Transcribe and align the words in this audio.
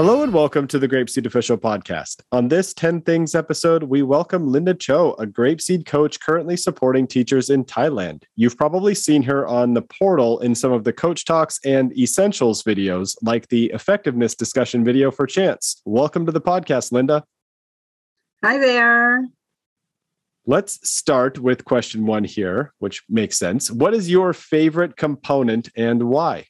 Hello 0.00 0.22
and 0.22 0.32
welcome 0.32 0.66
to 0.68 0.78
the 0.78 0.88
Grapeseed 0.88 1.26
Official 1.26 1.58
Podcast. 1.58 2.22
On 2.32 2.48
this 2.48 2.72
10 2.72 3.02
Things 3.02 3.34
episode, 3.34 3.82
we 3.82 4.00
welcome 4.00 4.50
Linda 4.50 4.72
Cho, 4.72 5.12
a 5.18 5.26
Grapeseed 5.26 5.84
coach 5.84 6.18
currently 6.20 6.56
supporting 6.56 7.06
teachers 7.06 7.50
in 7.50 7.66
Thailand. 7.66 8.22
You've 8.34 8.56
probably 8.56 8.94
seen 8.94 9.22
her 9.24 9.46
on 9.46 9.74
the 9.74 9.82
portal 9.82 10.40
in 10.40 10.54
some 10.54 10.72
of 10.72 10.84
the 10.84 10.92
coach 10.94 11.26
talks 11.26 11.60
and 11.66 11.92
essentials 11.98 12.62
videos, 12.62 13.14
like 13.20 13.48
the 13.48 13.66
effectiveness 13.74 14.34
discussion 14.34 14.86
video 14.86 15.10
for 15.10 15.26
Chance. 15.26 15.82
Welcome 15.84 16.24
to 16.24 16.32
the 16.32 16.40
podcast, 16.40 16.92
Linda. 16.92 17.22
Hi 18.42 18.56
there. 18.56 19.28
Let's 20.46 20.80
start 20.90 21.38
with 21.38 21.66
question 21.66 22.06
one 22.06 22.24
here, 22.24 22.72
which 22.78 23.02
makes 23.10 23.38
sense. 23.38 23.70
What 23.70 23.92
is 23.92 24.08
your 24.08 24.32
favorite 24.32 24.96
component 24.96 25.68
and 25.76 26.04
why? 26.04 26.46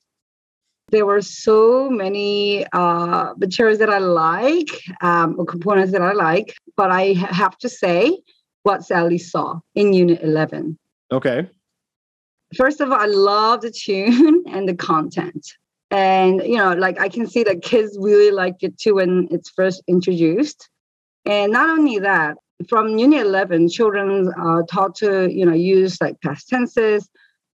There 0.91 1.07
were 1.07 1.21
so 1.21 1.89
many 1.89 2.67
uh, 2.73 3.35
materials 3.37 3.79
that 3.79 3.91
I 3.91 3.99
like, 3.99 4.69
um, 5.01 5.37
or 5.39 5.45
components 5.45 5.93
that 5.93 6.03
I 6.03 6.13
like, 6.13 6.55
but 6.77 6.91
I 6.91 7.15
have 7.15 7.57
to 7.59 7.69
say 7.69 8.19
what 8.63 8.85
Sally 8.85 9.19
saw 9.19 9.61
in 9.75 9.93
Unit 9.93 10.21
11. 10.23 10.79
Okay. 11.13 11.49
First 12.57 12.81
of 12.81 12.91
all, 12.91 12.99
I 12.99 13.07
love 13.07 13.63
the 13.63 13.71
tune 13.71 14.45
and 14.51 14.69
the 14.69 14.75
content. 14.75 15.47
And, 15.91 16.43
you 16.45 16.57
know, 16.57 16.73
like 16.73 17.01
I 17.01 17.09
can 17.09 17.27
see 17.27 17.43
that 17.45 17.63
kids 17.63 17.97
really 18.01 18.31
like 18.31 18.57
it 18.61 18.79
too 18.79 18.97
when 18.97 19.29
it's 19.31 19.51
first 19.51 19.83
introduced. 19.89 20.69
And 21.25 21.53
not 21.53 21.69
only 21.69 21.99
that, 21.99 22.37
from 22.69 22.99
Unit 22.99 23.27
11, 23.27 23.71
children 23.71 24.33
are 24.37 24.63
taught 24.65 24.95
to, 24.97 25.31
you 25.33 25.47
know, 25.47 25.55
use 25.55 26.01
like 26.01 26.21
past 26.21 26.49
tenses. 26.49 27.09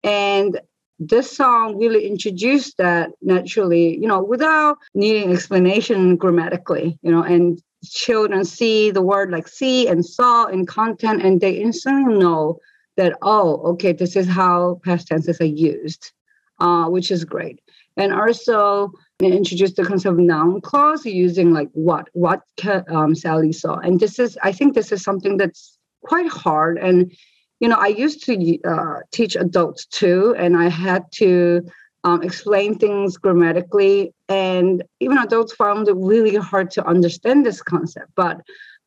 And 0.03 0.59
this 0.99 1.35
song 1.35 1.77
really 1.77 2.07
introduced 2.07 2.77
that 2.77 3.11
naturally, 3.21 3.97
you 3.97 4.07
know, 4.07 4.23
without 4.23 4.77
needing 4.93 5.31
explanation 5.31 6.15
grammatically, 6.15 6.97
you 7.02 7.11
know, 7.11 7.23
and 7.23 7.61
children 7.83 8.45
see 8.45 8.91
the 8.91 9.02
word 9.02 9.31
like 9.31 9.47
see 9.47 9.87
and 9.87 10.05
saw 10.05 10.45
in 10.45 10.65
content 10.65 11.21
and 11.21 11.41
they 11.41 11.52
instantly 11.52 12.17
know 12.17 12.57
that, 12.97 13.17
oh, 13.21 13.61
okay, 13.73 13.91
this 13.91 14.15
is 14.15 14.27
how 14.27 14.79
past 14.83 15.07
tenses 15.07 15.39
are 15.41 15.45
used, 15.45 16.11
uh, 16.59 16.85
which 16.85 17.11
is 17.11 17.25
great. 17.25 17.59
And 17.97 18.13
also 18.13 18.91
introduced 19.21 19.75
the 19.75 19.85
concept 19.85 20.13
of 20.13 20.19
noun 20.19 20.61
clause 20.61 21.05
using 21.05 21.53
like 21.53 21.69
what, 21.73 22.09
what 22.13 22.41
um, 22.89 23.15
Sally 23.15 23.52
saw. 23.52 23.77
And 23.77 23.99
this 23.99 24.17
is, 24.19 24.37
I 24.43 24.52
think 24.52 24.73
this 24.73 24.91
is 24.91 25.03
something 25.03 25.37
that's 25.37 25.77
quite 26.03 26.27
hard 26.27 26.77
and 26.77 27.11
you 27.59 27.67
know, 27.67 27.78
I 27.78 27.88
used 27.88 28.23
to 28.25 28.59
uh, 28.64 29.00
teach 29.11 29.36
adults 29.36 29.86
too, 29.86 30.36
and 30.38 30.58
I 30.58 30.70
had 30.70 31.03
to 31.14 31.66
um, 32.03 32.22
explain 32.22 32.78
things 32.78 33.17
grammatically. 33.17 34.14
And 34.30 34.84
even 35.00 35.17
adults 35.17 35.53
found 35.53 35.88
it 35.88 35.95
really 35.98 36.36
hard 36.36 36.72
to 36.72 36.86
understand 36.86 37.45
this 37.45 37.61
concept. 37.61 38.11
But 38.16 38.42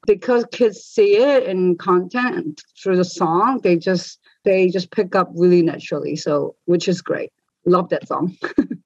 because 0.07 0.45
kids 0.53 0.81
see 0.81 1.17
it 1.17 1.45
in 1.45 1.77
content 1.77 2.63
through 2.81 2.97
the 2.97 3.05
song, 3.05 3.61
they 3.63 3.77
just 3.77 4.21
they 4.45 4.69
just 4.69 4.91
pick 4.93 5.15
up 5.15 5.31
really 5.35 5.63
naturally. 5.63 6.17
So, 6.17 6.55
which 6.67 6.89
is 6.89 7.03
great. 7.03 7.33
Love 7.67 7.89
that 7.91 8.07
song. 8.07 8.37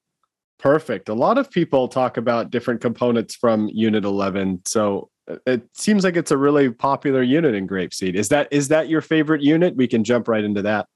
Perfect. 0.62 1.08
A 1.08 1.14
lot 1.14 1.38
of 1.38 1.50
people 1.50 1.88
talk 1.88 2.16
about 2.16 2.50
different 2.50 2.80
components 2.80 3.34
from 3.34 3.68
Unit 3.72 4.04
11. 4.04 4.62
So 4.64 5.10
it 5.44 5.68
seems 5.74 6.04
like 6.04 6.16
it's 6.16 6.30
a 6.30 6.36
really 6.36 6.70
popular 6.70 7.20
unit 7.20 7.54
in 7.54 7.66
grapeseed 7.66 8.14
is 8.14 8.28
that 8.28 8.48
is 8.50 8.68
that 8.68 8.88
your 8.88 9.00
favorite 9.00 9.42
unit 9.42 9.76
we 9.76 9.86
can 9.86 10.04
jump 10.04 10.28
right 10.28 10.44
into 10.44 10.62
that 10.62 10.86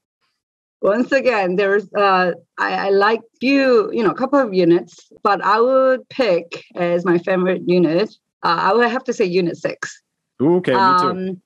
once 0.83 1.13
again 1.13 1.57
there's 1.57 1.93
uh 1.95 2.33
I, 2.59 2.89
I 2.89 2.91
like 2.91 3.21
few 3.41 3.91
you 3.93 4.03
know 4.03 4.11
a 4.11 4.15
couple 4.15 4.39
of 4.39 4.53
units 4.53 5.13
but 5.23 5.45
i 5.45 5.61
would 5.61 6.09
pick 6.09 6.65
as 6.75 7.05
my 7.05 7.19
favorite 7.19 7.63
unit 7.67 8.11
uh, 8.43 8.59
i 8.63 8.73
would 8.73 8.91
have 8.91 9.05
to 9.05 9.13
say 9.13 9.25
unit 9.25 9.57
six 9.57 10.03
okay 10.41 10.73
um, 10.73 11.25
me 11.25 11.31
too. 11.33 11.41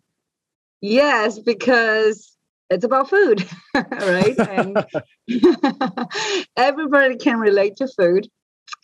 yes 0.81 1.39
because 1.39 2.30
it's 2.71 2.85
about 2.85 3.11
food 3.11 3.45
right 3.75 4.39
and 4.39 4.87
everybody 6.57 7.17
can 7.17 7.39
relate 7.39 7.77
to 7.77 7.89
food 7.89 8.29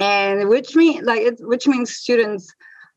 and 0.01 0.49
which 0.49 0.75
means 0.75 1.05
like 1.05 1.23
it 1.23 1.37
which 1.41 1.67
means 1.67 1.95
students 1.95 2.53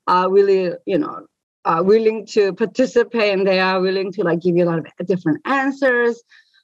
are 0.10 0.30
really, 0.30 0.72
you 0.86 0.98
know, 0.98 1.26
are 1.66 1.84
willing 1.84 2.26
to 2.26 2.54
participate 2.54 3.34
and 3.34 3.46
they 3.46 3.60
are 3.60 3.80
willing 3.80 4.12
to 4.14 4.24
like 4.24 4.42
give 4.42 4.58
you 4.58 4.64
a 4.64 4.70
lot 4.70 4.80
of 4.80 5.08
different 5.08 5.40
answers. 5.46 6.22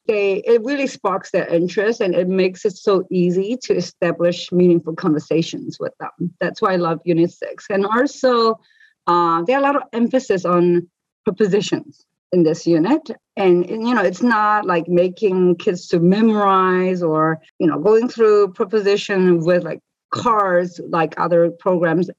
They 0.07 0.37
it 0.45 0.63
really 0.63 0.87
sparks 0.87 1.31
their 1.31 1.47
interest 1.47 2.01
and 2.01 2.15
it 2.15 2.27
makes 2.27 2.65
it 2.65 2.75
so 2.75 3.05
easy 3.11 3.57
to 3.63 3.75
establish 3.75 4.51
meaningful 4.51 4.95
conversations 4.95 5.77
with 5.79 5.93
them. 5.99 6.33
That's 6.41 6.61
why 6.61 6.73
I 6.73 6.77
love 6.77 6.99
Unit 7.05 7.31
Six. 7.31 7.65
And 7.69 7.85
also, 7.85 8.59
uh, 9.07 9.43
there 9.43 9.57
are 9.57 9.59
a 9.59 9.63
lot 9.63 9.75
of 9.75 9.83
emphasis 9.93 10.45
on 10.45 10.87
prepositions 11.23 12.05
in 12.35 12.43
this 12.43 12.67
unit. 12.67 13.09
And, 13.37 13.67
you 13.69 13.93
know 13.95 14.03
it's 14.11 14.21
not 14.21 14.65
like 14.65 14.87
making 14.87 15.55
kids 15.55 15.87
to 15.87 15.99
memorize 15.99 17.01
or 17.01 17.41
you 17.59 17.67
know 17.67 17.79
going 17.79 18.07
through 18.07 18.53
preposition 18.53 19.19
with 19.39 19.63
like 19.63 19.81
cards 20.11 20.79
like 20.89 21.19
other 21.25 21.51
programs. 21.65 22.09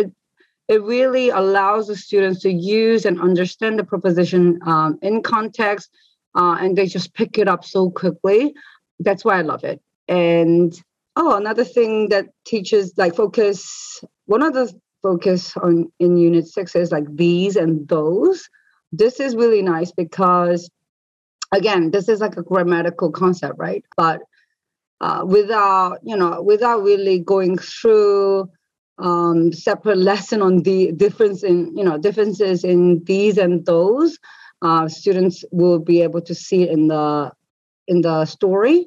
It, 0.00 0.12
it 0.68 0.82
really 0.82 1.30
allows 1.30 1.88
the 1.88 1.96
students 1.96 2.40
to 2.42 2.52
use 2.52 3.04
and 3.04 3.20
understand 3.20 3.78
the 3.78 3.84
proposition 3.84 4.60
um, 4.66 4.98
in 5.02 5.22
context 5.22 5.90
uh, 6.36 6.56
and 6.60 6.76
they 6.76 6.86
just 6.86 7.14
pick 7.14 7.38
it 7.38 7.48
up 7.48 7.64
so 7.64 7.90
quickly. 7.90 8.54
That's 9.00 9.24
why 9.24 9.38
i 9.38 9.42
love 9.42 9.64
it. 9.64 9.80
And 10.08 10.72
oh 11.16 11.36
another 11.36 11.64
thing 11.64 12.10
that 12.10 12.26
teachers 12.44 12.92
like 12.96 13.14
focus 13.16 14.00
one 14.26 14.42
of 14.42 14.52
the 14.54 14.72
focus 15.02 15.56
on 15.56 15.90
in 15.98 16.16
unit 16.16 16.46
six 16.46 16.76
is 16.76 16.92
like 16.92 17.08
these 17.16 17.56
and 17.56 17.88
those 17.88 18.48
this 18.92 19.20
is 19.20 19.36
really 19.36 19.62
nice 19.62 19.92
because 19.92 20.70
again 21.52 21.90
this 21.90 22.08
is 22.08 22.20
like 22.20 22.36
a 22.36 22.42
grammatical 22.42 23.10
concept 23.10 23.54
right? 23.58 23.84
But 23.96 24.22
uh, 25.00 25.24
without 25.26 25.98
you 26.02 26.16
know 26.16 26.42
without 26.42 26.82
really 26.82 27.18
going 27.18 27.58
through 27.58 28.50
um, 28.98 29.52
separate 29.52 29.98
lesson 29.98 30.42
on 30.42 30.58
the 30.62 30.92
difference 30.92 31.42
in 31.42 31.76
you 31.76 31.84
know 31.84 31.98
differences 31.98 32.64
in 32.64 33.02
these 33.04 33.38
and 33.38 33.64
those 33.64 34.18
uh, 34.62 34.88
students 34.88 35.44
will 35.50 35.78
be 35.78 36.02
able 36.02 36.20
to 36.20 36.34
see 36.34 36.68
in 36.68 36.88
the 36.88 37.32
in 37.88 38.02
the 38.02 38.24
story 38.26 38.86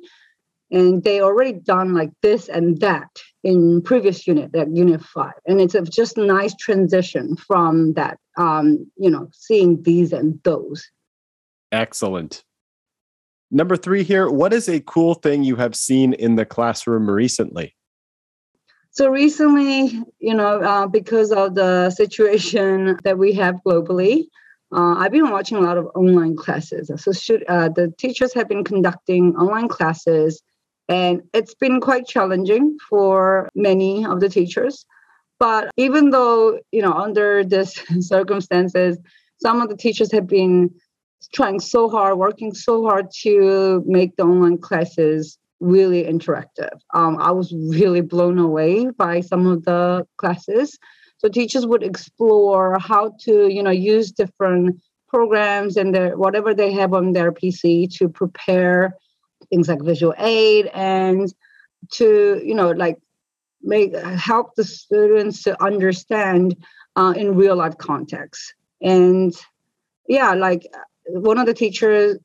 and 0.74 1.04
they 1.04 1.22
already 1.22 1.54
done 1.54 1.94
like 1.94 2.10
this 2.22 2.50
and 2.50 2.80
that 2.82 3.10
in 3.44 3.82
previous 3.84 4.28
unit 4.28 4.54
like 4.54 4.68
unit 4.74 5.02
five. 5.02 5.34
And 5.46 5.62
it's 5.62 5.76
a 5.76 5.84
just 5.84 6.18
nice 6.18 6.56
transition 6.56 7.38
from 7.38 7.94
that 7.94 8.18
um 8.38 8.92
you 8.98 9.10
know 9.10 9.30
seeing 9.32 9.82
these 9.84 10.12
and 10.12 10.40
those. 10.44 10.86
Excellent. 11.72 12.44
Number 13.52 13.78
three 13.78 14.04
here 14.04 14.30
what 14.30 14.52
is 14.52 14.68
a 14.68 14.82
cool 14.82 15.14
thing 15.14 15.44
you 15.44 15.56
have 15.56 15.76
seen 15.76 16.14
in 16.14 16.36
the 16.36 16.46
classroom 16.46 17.10
recently? 17.10 17.76
So 18.90 19.10
recently, 19.10 20.04
you 20.20 20.36
know, 20.36 20.62
uh, 20.62 20.86
because 20.86 21.32
of 21.32 21.56
the 21.56 21.90
situation 21.90 23.00
that 23.04 23.18
we 23.18 23.34
have 23.34 23.56
globally, 23.66 24.26
uh, 24.72 24.96
I've 24.98 25.12
been 25.12 25.32
watching 25.32 25.58
a 25.58 25.62
lot 25.62 25.78
of 25.78 25.88
online 25.96 26.36
classes. 26.36 26.92
So 26.98 27.12
should, 27.12 27.44
uh, 27.48 27.70
the 27.70 27.92
teachers 27.98 28.34
have 28.36 28.48
been 28.48 28.64
conducting 28.64 29.36
online 29.36 29.68
classes, 29.68 30.44
and 30.90 31.22
it's 31.34 31.56
been 31.56 31.80
quite 31.80 32.08
challenging 32.08 32.78
for 32.90 33.50
many 33.56 34.06
of 34.06 34.20
the 34.20 34.30
teachers. 34.30 34.86
But 35.40 35.72
even 35.78 36.12
though, 36.12 36.60
you 36.72 36.82
know, 36.82 36.94
under 36.94 37.44
this 37.44 37.82
circumstances, 38.00 38.98
some 39.42 39.62
of 39.62 39.70
the 39.70 39.78
teachers 39.78 40.12
have 40.12 40.28
been 40.28 40.74
trying 41.34 41.60
so 41.60 41.90
hard, 41.90 42.18
working 42.18 42.54
so 42.54 42.86
hard 42.86 43.08
to 43.22 43.84
make 43.86 44.16
the 44.16 44.24
online 44.24 44.58
classes 44.58 45.38
really 45.60 46.04
interactive. 46.04 46.78
Um, 46.94 47.18
I 47.20 47.32
was 47.32 47.54
really 47.54 48.02
blown 48.02 48.38
away 48.38 48.88
by 48.98 49.22
some 49.22 49.48
of 49.48 49.64
the 49.64 50.06
classes. 50.18 50.78
So 51.18 51.30
teachers 51.30 51.66
would 51.66 51.84
explore 51.84 52.78
how 52.80 53.14
to, 53.22 53.48
you 53.48 53.64
know, 53.64 53.72
use 53.72 54.12
different 54.12 54.82
programs 55.08 55.78
and 55.78 55.96
their 55.96 56.18
whatever 56.18 56.54
they 56.54 56.72
have 56.74 56.94
on 56.94 57.14
their 57.14 57.32
PC 57.32 57.90
to 57.98 58.10
prepare 58.10 58.98
things 59.54 59.68
like 59.68 59.84
visual 59.84 60.16
aid 60.18 60.66
and 60.74 61.32
to, 61.92 62.42
you 62.44 62.56
know, 62.56 62.72
like 62.72 62.98
make 63.62 63.96
help 63.96 64.56
the 64.56 64.64
students 64.64 65.44
to 65.44 65.64
understand 65.64 66.56
uh, 66.96 67.14
in 67.16 67.36
real 67.36 67.56
life 67.56 67.78
context. 67.78 68.56
And 68.82 69.32
yeah, 70.08 70.34
like 70.34 70.66
one 71.06 71.38
of 71.38 71.46
the 71.46 71.54
teachers 71.54 72.18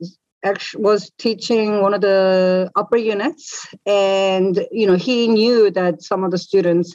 actually 0.43 0.85
was 0.85 1.11
teaching 1.19 1.83
one 1.83 1.93
of 1.93 2.01
the 2.01 2.71
upper 2.77 2.97
units 2.97 3.67
and 3.85 4.67
you 4.71 4.87
know 4.87 4.95
he 4.95 5.27
knew 5.27 5.69
that 5.69 6.01
some 6.01 6.23
of 6.23 6.31
the 6.31 6.39
students 6.39 6.95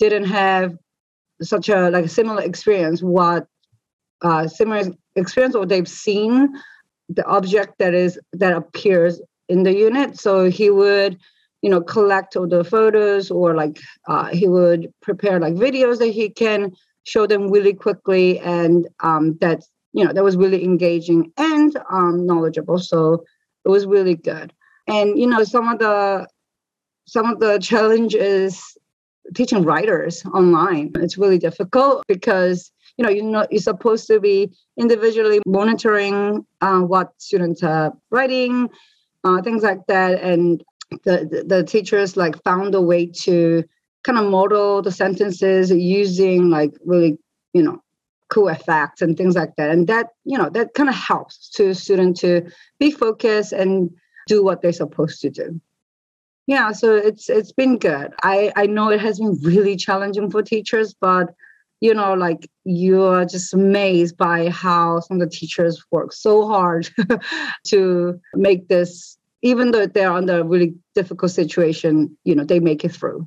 didn't 0.00 0.24
have 0.24 0.76
such 1.40 1.68
a 1.68 1.88
like 1.90 2.08
similar 2.08 2.42
experience 2.42 3.00
what 3.00 3.46
uh 4.22 4.48
similar 4.48 4.90
experience 5.14 5.54
or 5.54 5.64
they've 5.64 5.86
seen 5.86 6.48
the 7.10 7.24
object 7.26 7.78
that 7.78 7.94
is 7.94 8.18
that 8.32 8.56
appears 8.56 9.20
in 9.50 9.64
the 9.64 9.74
unit. 9.74 10.18
So 10.18 10.48
he 10.48 10.70
would 10.70 11.18
you 11.62 11.70
know 11.70 11.80
collect 11.80 12.36
all 12.36 12.48
the 12.48 12.64
photos 12.64 13.30
or 13.30 13.54
like 13.54 13.78
uh, 14.08 14.28
he 14.28 14.48
would 14.48 14.92
prepare 15.02 15.38
like 15.38 15.54
videos 15.54 15.98
that 15.98 16.08
he 16.08 16.30
can 16.30 16.72
show 17.04 17.26
them 17.26 17.50
really 17.50 17.74
quickly 17.74 18.38
and 18.40 18.88
um, 19.00 19.36
that 19.40 19.62
you 19.92 20.04
know 20.04 20.12
that 20.12 20.24
was 20.24 20.36
really 20.36 20.64
engaging 20.64 21.32
and 21.36 21.76
um, 21.90 22.26
knowledgeable. 22.26 22.78
So 22.78 23.24
it 23.64 23.68
was 23.68 23.86
really 23.86 24.14
good. 24.14 24.52
And 24.86 25.18
you 25.18 25.26
know 25.26 25.44
some 25.44 25.68
of 25.68 25.78
the 25.78 26.26
some 27.06 27.26
of 27.26 27.40
the 27.40 27.58
challenges 27.58 28.76
teaching 29.34 29.62
writers 29.62 30.24
online 30.34 30.90
it's 30.96 31.18
really 31.18 31.38
difficult 31.38 32.02
because 32.08 32.72
you 32.96 33.04
know 33.04 33.10
you 33.10 33.22
know 33.22 33.46
you're 33.50 33.60
supposed 33.60 34.06
to 34.06 34.18
be 34.18 34.50
individually 34.76 35.40
monitoring 35.46 36.44
uh, 36.60 36.80
what 36.80 37.12
students 37.18 37.62
are 37.62 37.92
writing 38.10 38.68
uh, 39.24 39.42
things 39.42 39.62
like 39.62 39.86
that. 39.86 40.22
And 40.22 40.62
the, 41.04 41.44
the, 41.46 41.62
teachers 41.62 42.16
like 42.16 42.42
found 42.42 42.74
a 42.74 42.80
way 42.80 43.06
to 43.06 43.64
kind 44.02 44.18
of 44.18 44.30
model 44.30 44.82
the 44.82 44.90
sentences 44.90 45.70
using 45.70 46.50
like 46.50 46.72
really 46.84 47.18
you 47.52 47.62
know 47.62 47.82
cool 48.28 48.48
effects 48.48 49.02
and 49.02 49.16
things 49.16 49.36
like 49.36 49.54
that. 49.56 49.70
And 49.70 49.86
that 49.86 50.08
you 50.24 50.36
know 50.36 50.48
that 50.50 50.74
kind 50.74 50.88
of 50.88 50.94
helps 50.94 51.50
to 51.50 51.74
student 51.74 52.16
to 52.18 52.50
be 52.78 52.90
focused 52.90 53.52
and 53.52 53.90
do 54.26 54.42
what 54.44 54.62
they're 54.62 54.72
supposed 54.72 55.20
to 55.22 55.30
do. 55.30 55.60
Yeah 56.46 56.72
so 56.72 56.96
it's 56.96 57.28
it's 57.28 57.52
been 57.52 57.78
good. 57.78 58.12
I 58.22 58.52
i 58.56 58.66
know 58.66 58.90
it 58.90 59.00
has 59.00 59.18
been 59.18 59.38
really 59.42 59.76
challenging 59.76 60.30
for 60.30 60.42
teachers 60.42 60.94
but 60.94 61.34
you 61.80 61.94
know 61.94 62.14
like 62.14 62.48
you're 62.64 63.24
just 63.24 63.52
amazed 63.54 64.16
by 64.16 64.48
how 64.48 65.00
some 65.00 65.20
of 65.20 65.28
the 65.28 65.34
teachers 65.34 65.82
work 65.90 66.12
so 66.12 66.46
hard 66.46 66.88
to 67.66 68.20
make 68.34 68.68
this 68.68 69.18
even 69.42 69.70
though 69.70 69.86
they're 69.86 70.12
under 70.12 70.40
a 70.40 70.44
really 70.44 70.74
difficult 70.94 71.30
situation 71.30 72.16
you 72.24 72.34
know 72.34 72.44
they 72.44 72.60
make 72.60 72.84
it 72.84 72.92
through 72.92 73.26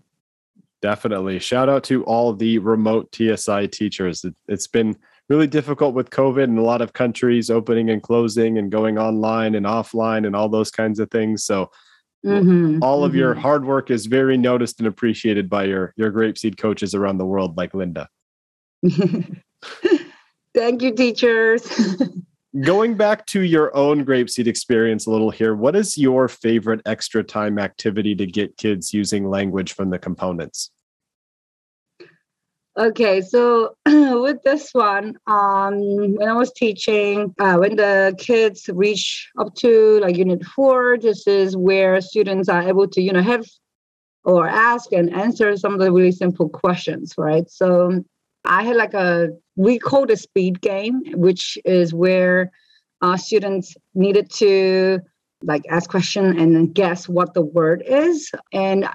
Definitely. 0.84 1.40
Shout 1.40 1.70
out 1.70 1.86
to 1.86 2.04
all 2.04 2.34
the 2.34 2.58
remote 2.60 3.16
TSI 3.16 3.68
teachers. 3.68 4.26
It, 4.26 4.36
has 4.50 4.68
been 4.68 4.98
really 5.30 5.48
difficult 5.48 5.96
with 5.96 6.10
COVID 6.10 6.44
and 6.44 6.60
a 6.60 6.62
lot 6.62 6.82
of 6.82 6.92
countries 6.92 7.50
opening 7.50 7.90
and 7.90 8.04
closing 8.04 8.58
and 8.58 8.70
going 8.70 8.98
online 8.98 9.56
and 9.56 9.66
offline 9.66 10.28
and 10.28 10.36
all 10.36 10.50
those 10.50 10.72
kinds 10.72 11.00
of 11.00 11.10
things. 11.10 11.46
So 11.46 11.72
mm-hmm, 12.26 12.80
all 12.84 13.06
of 13.06 13.12
mm-hmm. 13.12 13.20
your 13.20 13.34
hard 13.34 13.64
work 13.64 13.92
is 13.92 14.08
very 14.08 14.36
noticed 14.36 14.80
and 14.80 14.88
appreciated 14.88 15.50
by 15.50 15.64
your 15.64 15.94
your 15.96 16.12
grapeseed 16.12 16.58
coaches 16.58 16.94
around 16.94 17.18
the 17.18 17.26
world 17.26 17.56
like 17.56 17.74
Linda. 17.74 18.10
Thank 20.54 20.82
you, 20.82 20.94
teachers. 20.94 21.68
Going 22.62 22.96
back 22.96 23.26
to 23.28 23.42
your 23.42 23.76
own 23.76 24.06
grapeseed 24.06 24.46
experience 24.46 25.08
a 25.08 25.12
little 25.12 25.32
here, 25.32 25.56
what 25.56 25.76
is 25.76 25.98
your 25.98 26.28
favorite 26.28 26.82
extra 26.86 27.24
time 27.24 27.58
activity 27.58 28.14
to 28.16 28.28
get 28.28 28.58
kids 28.58 28.94
using 28.94 29.28
language 29.28 29.74
from 29.74 29.90
the 29.90 29.98
components? 29.98 30.70
Okay, 32.78 33.22
so 33.22 33.76
with 33.86 34.42
this 34.44 34.70
one, 34.74 35.16
um, 35.26 35.80
when 36.16 36.28
I 36.28 36.34
was 36.34 36.52
teaching, 36.52 37.34
uh, 37.40 37.58
when 37.58 37.76
the 37.76 38.16
kids 38.20 38.70
reach 38.72 39.32
up 39.40 39.56
to 39.56 40.00
like 40.02 40.18
unit 40.18 40.44
four, 40.44 40.98
this 41.00 41.26
is 41.26 41.58
where 41.58 42.02
students 42.02 42.50
are 42.50 42.62
able 42.62 42.88
to, 42.88 43.02
you 43.02 43.14
know, 43.14 43.22
have 43.22 43.46
or 44.26 44.48
ask 44.48 44.92
and 44.92 45.14
answer 45.14 45.56
some 45.58 45.74
of 45.74 45.80
the 45.80 45.92
really 45.92 46.12
simple 46.12 46.50
questions, 46.50 47.14
right? 47.18 47.50
So 47.50 48.04
I 48.46 48.64
had 48.64 48.76
like 48.76 48.94
a 48.94 49.30
we 49.56 49.80
call 49.80 50.12
a 50.12 50.18
speed 50.18 50.62
game, 50.62 51.02
which 51.14 51.58
is 51.66 51.94
where 51.94 52.52
uh, 53.02 53.18
students 53.18 53.76
needed 53.94 54.30
to 54.32 55.00
like 55.44 55.64
ask 55.70 55.90
question 55.90 56.40
and 56.40 56.56
then 56.56 56.72
guess 56.72 57.08
what 57.08 57.34
the 57.34 57.42
word 57.42 57.84
is. 57.86 58.32
And 58.54 58.88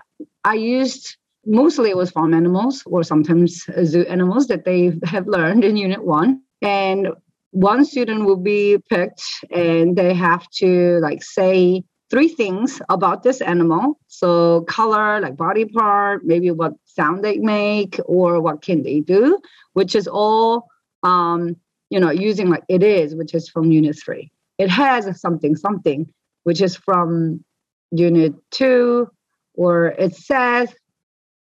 I 0.44 0.54
used 0.54 1.16
mostly 1.46 1.90
it 1.90 1.96
was 1.96 2.10
farm 2.10 2.34
animals 2.34 2.82
or 2.86 3.02
sometimes 3.02 3.64
zoo 3.84 4.04
animals 4.08 4.46
that 4.48 4.64
they 4.64 4.92
have 5.04 5.26
learned 5.26 5.64
in 5.64 5.76
unit 5.76 6.04
one. 6.04 6.42
And 6.62 7.08
one 7.50 7.84
student 7.84 8.24
will 8.24 8.36
be 8.36 8.78
picked 8.90 9.22
and 9.50 9.96
they 9.96 10.14
have 10.14 10.48
to 10.58 10.98
like 11.00 11.22
say 11.22 11.82
three 12.10 12.28
things 12.28 12.80
about 12.88 13.22
this 13.22 13.40
animal. 13.40 13.98
So 14.06 14.62
color, 14.62 15.20
like 15.20 15.36
body 15.36 15.64
part, 15.66 16.24
maybe 16.24 16.50
what 16.50 16.72
sound 16.84 17.22
they 17.22 17.38
make 17.38 17.98
or 18.06 18.40
what 18.40 18.62
can 18.62 18.82
they 18.82 19.00
do, 19.00 19.38
which 19.74 19.94
is 19.94 20.08
all 20.08 20.68
um, 21.02 21.56
you 21.90 22.00
know, 22.00 22.10
using 22.10 22.50
like 22.50 22.64
it 22.68 22.82
is, 22.82 23.14
which 23.14 23.34
is 23.34 23.48
from 23.48 23.70
unit 23.70 23.98
three. 23.98 24.30
It 24.58 24.68
has 24.70 25.20
something, 25.20 25.56
something, 25.56 26.10
which 26.44 26.60
is 26.60 26.76
from 26.76 27.44
unit 27.90 28.34
two, 28.50 29.08
or 29.54 29.86
it 29.86 30.14
says 30.14 30.74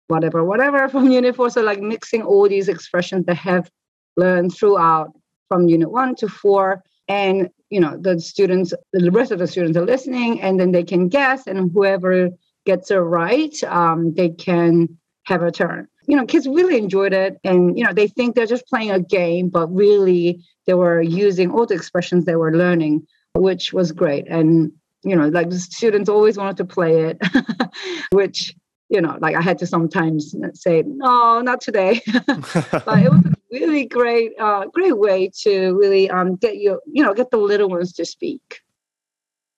whatever, 0.08 0.44
whatever 0.44 0.88
from 0.94 1.12
unit 1.12 1.36
four. 1.36 1.50
So 1.50 1.62
like 1.62 1.82
mixing 1.82 2.22
all 2.22 2.48
these 2.48 2.68
expressions 2.68 3.26
that 3.26 3.36
have 3.36 3.70
learned 4.16 4.54
throughout 4.54 5.12
from 5.48 5.70
unit 5.70 5.92
one 5.92 6.16
to 6.16 6.28
four. 6.28 6.84
And 7.08 7.50
you 7.70 7.80
know, 7.80 7.98
the 8.00 8.20
students, 8.20 8.74
the 8.94 9.12
rest 9.12 9.32
of 9.32 9.40
the 9.40 9.48
students 9.48 9.78
are 9.78 9.86
listening, 9.86 10.42
and 10.42 10.60
then 10.60 10.72
they 10.72 10.84
can 10.84 11.10
guess, 11.10 11.48
and 11.48 11.72
whoever 11.72 12.30
gets 12.66 12.92
it 12.92 12.98
right, 12.98 13.56
um, 13.64 14.14
they 14.14 14.30
can 14.30 14.98
have 15.26 15.42
a 15.42 15.52
turn 15.52 15.88
you 16.08 16.16
know, 16.16 16.26
kids 16.26 16.48
really 16.48 16.78
enjoyed 16.78 17.14
it. 17.14 17.38
And, 17.44 17.78
you 17.78 17.84
know, 17.84 17.94
they 17.94 18.08
think 18.08 18.34
they're 18.34 18.46
just 18.46 18.66
playing 18.68 18.92
a 18.92 19.00
game, 19.00 19.50
but 19.50 19.68
really 19.68 20.44
they 20.66 20.74
were 20.74 21.02
using 21.02 21.52
all 21.52 21.66
the 21.66 21.76
expressions 21.76 22.26
they 22.26 22.38
were 22.38 22.56
learning, 22.56 23.06
which 23.36 23.74
was 23.74 23.92
great. 23.92 24.26
And, 24.28 24.72
you 25.04 25.16
know, 25.16 25.28
like 25.28 25.50
the 25.50 25.60
students 25.60 26.10
always 26.10 26.38
wanted 26.38 26.58
to 26.58 26.66
play 26.66 27.12
it, 27.12 27.22
which, 28.12 28.56
you 28.90 29.02
know, 29.02 29.18
like 29.20 29.36
I 29.36 29.42
had 29.42 29.58
to 29.60 29.68
sometimes 29.68 30.34
say, 30.54 30.84
no, 30.88 31.42
not 31.42 31.60
today. 31.60 32.02
but 32.26 33.00
it 33.00 33.12
was 33.12 33.26
a 33.26 33.37
really 33.52 33.86
great, 33.86 34.32
uh, 34.40 34.66
great 34.74 34.98
way 34.98 35.32
to 35.42 35.78
really 35.78 36.10
um, 36.10 36.36
get 36.36 36.58
you, 36.58 36.80
you 36.86 37.04
know, 37.04 37.14
get 37.14 37.32
the 37.32 37.38
little 37.38 37.70
ones 37.70 37.94
to 37.94 38.06
speak. 38.06 38.62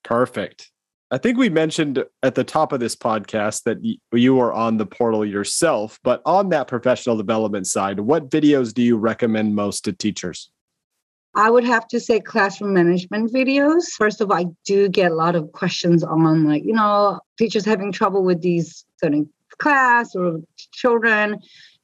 Perfect. 0.03 0.71
I 1.11 1.17
think 1.17 1.39
we 1.39 1.49
mentioned 1.49 2.03
at 2.21 2.35
the 2.35 2.43
top 2.43 2.71
of 2.71 2.79
this 2.79 2.95
podcast 2.95 3.63
that 3.63 3.77
you 4.11 4.39
are 4.39 4.53
on 4.53 4.77
the 4.77 4.85
portal 4.85 5.25
yourself, 5.25 5.99
but 6.03 6.21
on 6.25 6.49
that 6.49 6.67
professional 6.67 7.17
development 7.17 7.65
side, 7.65 7.99
what 7.99 8.29
videos 8.29 8.73
do 8.73 8.83
you 8.83 8.95
recommend 8.95 9.55
most 9.55 9.85
to 9.85 9.93
teachers? 9.93 10.51
I 11.35 11.49
would 11.49 11.63
have 11.63 11.87
to 11.89 11.99
say 11.99 12.19
classroom 12.19 12.73
management 12.73 13.31
videos. 13.31 13.85
First 13.97 14.21
of 14.21 14.29
all, 14.29 14.37
I 14.37 14.45
do 14.65 14.87
get 14.89 15.11
a 15.11 15.15
lot 15.15 15.35
of 15.35 15.51
questions 15.51 16.03
on, 16.03 16.45
like, 16.45 16.63
you 16.63 16.73
know, 16.73 17.19
teachers 17.37 17.65
having 17.65 17.91
trouble 17.91 18.23
with 18.23 18.41
these 18.41 18.85
certain 18.97 19.29
class 19.57 20.15
or 20.15 20.41
children. 20.73 21.39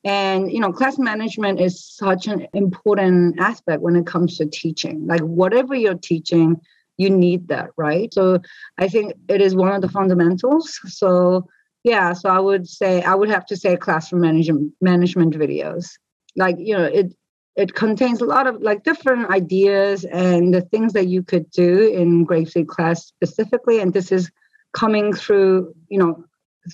And, 0.06 0.52
you 0.52 0.60
know, 0.60 0.72
class 0.72 0.98
management 1.00 1.60
is 1.60 1.84
such 1.84 2.28
an 2.28 2.48
important 2.54 3.40
aspect 3.40 3.82
when 3.82 3.96
it 3.96 4.06
comes 4.06 4.38
to 4.38 4.46
teaching. 4.46 5.08
Like, 5.08 5.22
whatever 5.22 5.76
you're 5.76 5.96
teaching, 5.96 6.62
you 6.98 7.10
need 7.10 7.48
that, 7.48 7.72
right? 7.76 8.14
So 8.14 8.40
I 8.78 8.88
think 8.88 9.14
it 9.28 9.42
is 9.42 9.56
one 9.56 9.74
of 9.74 9.82
the 9.82 9.90
fundamentals. 9.90 10.80
So 10.86 11.48
yeah, 11.84 12.14
so 12.14 12.30
I 12.30 12.40
would 12.40 12.68
say 12.68 13.04
I 13.04 13.16
would 13.16 13.30
have 13.30 13.46
to 13.48 13.58
say 13.58 13.76
classroom 13.76 14.22
management 14.22 14.74
management 14.82 15.36
videos. 15.36 15.90
Like, 16.36 16.56
you 16.60 16.76
know, 16.76 16.84
it 16.84 17.14
it 17.56 17.74
contains 17.74 18.22
a 18.22 18.26
lot 18.26 18.48
of 18.48 18.62
like 18.62 18.84
different 18.84 19.30
ideas 19.30 20.04
and 20.06 20.54
the 20.54 20.62
things 20.62 20.94
that 20.94 21.08
you 21.08 21.24
could 21.24 21.50
do 21.52 21.90
in 21.90 22.26
grapeseed 22.26 22.68
class 22.68 23.06
specifically. 23.06 23.80
And 23.80 23.94
this 23.94 24.12
is 24.12 24.30
coming 24.74 25.14
through, 25.14 25.74
you 25.90 25.98
know, 25.98 26.26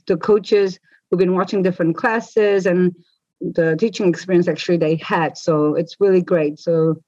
the 0.07 0.17
coaches 0.17 0.79
who've 1.09 1.19
been 1.19 1.35
watching 1.35 1.61
different 1.61 1.97
classes 1.97 2.65
and 2.65 2.95
the 3.41 3.75
teaching 3.77 4.07
experience 4.07 4.47
actually 4.47 4.77
they 4.77 4.95
had. 4.95 5.37
So 5.37 5.75
it's 5.75 5.95
really 5.99 6.21
great. 6.21 6.59
So 6.59 7.01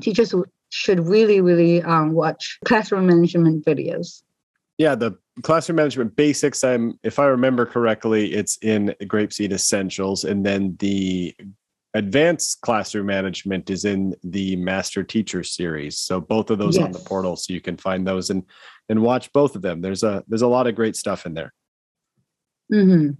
teachers 0.00 0.34
should 0.70 1.00
really, 1.06 1.40
really 1.40 1.82
um, 1.82 2.12
watch 2.12 2.58
classroom 2.64 3.06
management 3.06 3.64
videos. 3.64 4.22
Yeah, 4.76 4.94
the 4.96 5.16
classroom 5.42 5.76
management 5.76 6.16
basics. 6.16 6.64
I'm, 6.64 6.98
if 7.02 7.18
I 7.18 7.26
remember 7.26 7.64
correctly, 7.64 8.34
it's 8.34 8.58
in 8.58 8.94
Grapeseed 9.02 9.52
Essentials, 9.52 10.24
and 10.24 10.44
then 10.44 10.76
the 10.80 11.34
advanced 11.94 12.60
classroom 12.60 13.06
management 13.06 13.70
is 13.70 13.84
in 13.84 14.16
the 14.24 14.56
Master 14.56 15.04
Teacher 15.04 15.44
series. 15.44 16.00
So 16.00 16.20
both 16.20 16.50
of 16.50 16.58
those 16.58 16.76
yes. 16.76 16.86
on 16.86 16.92
the 16.92 16.98
portal, 16.98 17.36
so 17.36 17.52
you 17.52 17.60
can 17.60 17.76
find 17.76 18.06
those 18.06 18.30
and 18.30 18.42
and 18.88 19.00
watch 19.00 19.32
both 19.32 19.54
of 19.54 19.62
them. 19.62 19.80
There's 19.80 20.02
a 20.02 20.24
there's 20.26 20.42
a 20.42 20.48
lot 20.48 20.66
of 20.66 20.74
great 20.74 20.96
stuff 20.96 21.24
in 21.24 21.34
there. 21.34 21.54
Mm-hmm. 22.72 23.10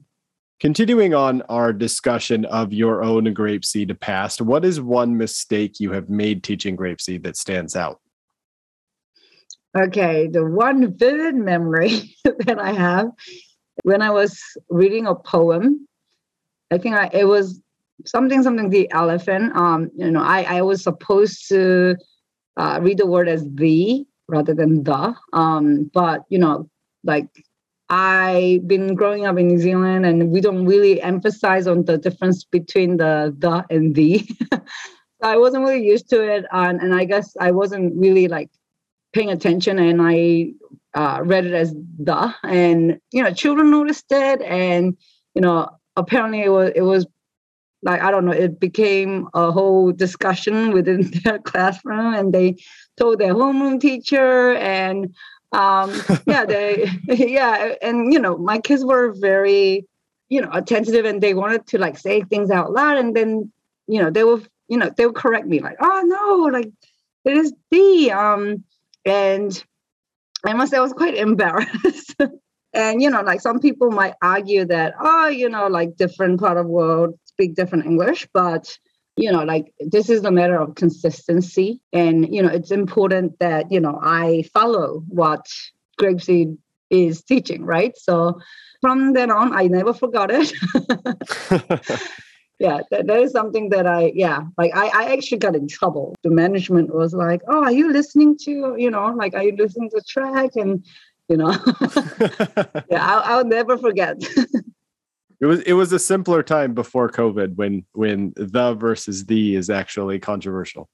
Continuing 0.60 1.14
on 1.14 1.42
our 1.42 1.72
discussion 1.72 2.44
of 2.46 2.72
your 2.72 3.02
own 3.02 3.24
grapeseed 3.34 3.98
past, 4.00 4.40
what 4.40 4.64
is 4.64 4.80
one 4.80 5.16
mistake 5.16 5.80
you 5.80 5.92
have 5.92 6.08
made 6.08 6.42
teaching 6.42 6.76
grapeseed 6.76 7.22
that 7.24 7.36
stands 7.36 7.76
out? 7.76 8.00
Okay, 9.76 10.28
the 10.28 10.44
one 10.44 10.96
vivid 10.96 11.34
memory 11.34 12.16
that 12.24 12.58
I 12.60 12.72
have 12.72 13.08
when 13.82 14.02
I 14.02 14.10
was 14.10 14.40
reading 14.70 15.06
a 15.06 15.14
poem, 15.14 15.88
I 16.70 16.78
think 16.78 16.96
I, 16.96 17.10
it 17.12 17.24
was 17.24 17.60
something 18.06 18.42
something 18.42 18.70
the 18.70 18.90
elephant. 18.92 19.56
Um, 19.56 19.90
you 19.96 20.10
know, 20.10 20.22
I 20.22 20.42
I 20.42 20.62
was 20.62 20.82
supposed 20.82 21.48
to 21.48 21.96
uh, 22.56 22.78
read 22.82 22.98
the 22.98 23.06
word 23.06 23.28
as 23.28 23.44
the 23.54 24.04
rather 24.28 24.54
than 24.54 24.84
the. 24.84 25.14
Um, 25.32 25.90
but 25.92 26.22
you 26.28 26.38
know, 26.38 26.68
like 27.02 27.28
I've 27.90 28.66
been 28.66 28.94
growing 28.94 29.26
up 29.26 29.38
in 29.38 29.48
New 29.48 29.58
Zealand 29.58 30.06
and 30.06 30.30
we 30.30 30.40
don't 30.40 30.64
really 30.64 31.02
emphasize 31.02 31.66
on 31.66 31.84
the 31.84 31.98
difference 31.98 32.44
between 32.44 32.96
the 32.96 33.34
the 33.38 33.64
and 33.68 33.94
the. 33.94 34.26
so 34.52 34.60
I 35.22 35.36
wasn't 35.36 35.64
really 35.64 35.86
used 35.86 36.08
to 36.10 36.22
it. 36.22 36.46
And, 36.50 36.80
and 36.80 36.94
I 36.94 37.04
guess 37.04 37.36
I 37.38 37.50
wasn't 37.50 37.94
really 37.96 38.28
like 38.28 38.50
paying 39.12 39.30
attention 39.30 39.78
and 39.78 40.00
I 40.02 40.52
uh, 40.94 41.20
read 41.22 41.44
it 41.44 41.52
as 41.52 41.74
the. 41.98 42.34
And, 42.42 42.98
you 43.12 43.22
know, 43.22 43.32
children 43.32 43.70
noticed 43.70 44.06
it. 44.10 44.40
And, 44.42 44.96
you 45.34 45.42
know, 45.42 45.68
apparently 45.96 46.42
it 46.42 46.50
was, 46.50 46.72
it 46.74 46.82
was 46.82 47.06
like, 47.82 48.00
I 48.00 48.10
don't 48.10 48.24
know, 48.24 48.32
it 48.32 48.58
became 48.58 49.28
a 49.34 49.52
whole 49.52 49.92
discussion 49.92 50.72
within 50.72 51.10
their 51.24 51.38
classroom 51.38 52.14
and 52.14 52.32
they 52.32 52.56
told 52.98 53.18
their 53.18 53.34
homeroom 53.34 53.80
teacher 53.80 54.54
and 54.54 55.14
um 55.54 55.92
yeah 56.26 56.44
they 56.44 56.90
yeah 57.08 57.74
and 57.80 58.12
you 58.12 58.18
know 58.18 58.36
my 58.36 58.58
kids 58.58 58.84
were 58.84 59.12
very 59.12 59.86
you 60.28 60.40
know 60.40 60.50
attentive 60.52 61.04
and 61.04 61.22
they 61.22 61.32
wanted 61.32 61.66
to 61.66 61.78
like 61.78 61.96
say 61.96 62.20
things 62.22 62.50
out 62.50 62.72
loud 62.72 62.98
and 62.98 63.16
then 63.16 63.50
you 63.86 64.02
know 64.02 64.10
they 64.10 64.24
will 64.24 64.42
you 64.68 64.76
know 64.76 64.90
they 64.96 65.06
will 65.06 65.12
correct 65.12 65.46
me 65.46 65.60
like 65.60 65.76
oh 65.80 66.02
no 66.04 66.58
like 66.58 66.70
it 67.24 67.36
is 67.36 67.52
the 67.70 68.10
um 68.10 68.64
and 69.04 69.64
i 70.44 70.52
must 70.52 70.70
say 70.70 70.76
i 70.76 70.80
was 70.80 70.92
quite 70.92 71.16
embarrassed. 71.16 72.16
And 72.76 73.00
you 73.00 73.08
know 73.08 73.22
like 73.22 73.40
some 73.40 73.60
people 73.60 73.92
might 73.92 74.14
argue 74.20 74.64
that 74.64 74.94
oh 74.98 75.28
you 75.28 75.48
know 75.48 75.68
like 75.68 75.94
different 75.94 76.40
part 76.40 76.56
of 76.56 76.66
world 76.66 77.16
speak 77.24 77.54
different 77.54 77.86
english 77.86 78.26
but 78.34 78.76
you 79.16 79.30
know 79.30 79.44
like 79.44 79.72
this 79.80 80.10
is 80.10 80.24
a 80.24 80.30
matter 80.30 80.56
of 80.56 80.74
consistency. 80.74 81.80
And 81.92 82.34
you 82.34 82.42
know 82.42 82.48
it's 82.48 82.70
important 82.70 83.38
that 83.38 83.70
you 83.70 83.80
know 83.80 83.98
i 84.02 84.44
follow 84.52 85.04
what 85.08 85.46
grapeseed 86.00 86.56
is 86.90 87.22
teaching 87.22 87.64
right? 87.64 87.96
So 87.96 88.40
from 88.80 89.12
then 89.12 89.30
on 89.30 89.54
i 89.54 89.66
never 89.66 89.94
forgot 89.94 90.30
it. 90.32 90.52
Yeah 92.60 92.80
that, 92.90 93.08
that 93.08 93.18
is 93.18 93.32
something 93.32 93.70
that 93.70 93.86
i 93.86 94.12
yeah 94.14 94.42
like 94.56 94.70
I, 94.74 94.86
I 94.86 95.12
actually 95.12 95.38
got 95.38 95.56
in 95.56 95.66
trouble. 95.66 96.14
The 96.22 96.30
management 96.30 96.94
was 96.94 97.12
like 97.12 97.42
oh 97.48 97.64
are 97.64 97.72
you 97.72 97.92
listening 97.92 98.38
to 98.44 98.76
you 98.78 98.90
know 98.90 99.06
like 99.06 99.34
are 99.34 99.42
you 99.42 99.56
listening 99.56 99.90
to 99.90 100.00
track? 100.08 100.54
And 100.54 100.84
you 101.28 101.36
know 101.36 101.50
yeah 102.90 103.04
I'll, 103.04 103.22
I'll 103.24 103.44
never 103.44 103.76
forget 103.76 104.22
it 105.40 105.46
was 105.46 105.60
it 105.60 105.72
was 105.74 105.92
a 105.92 105.98
simpler 105.98 106.42
time 106.42 106.74
before 106.74 107.08
COVID 107.10 107.56
when 107.56 107.84
when 107.92 108.32
the 108.36 108.74
versus 108.74 109.26
the 109.26 109.56
is 109.56 109.70
actually 109.70 110.18
controversial. 110.18 110.88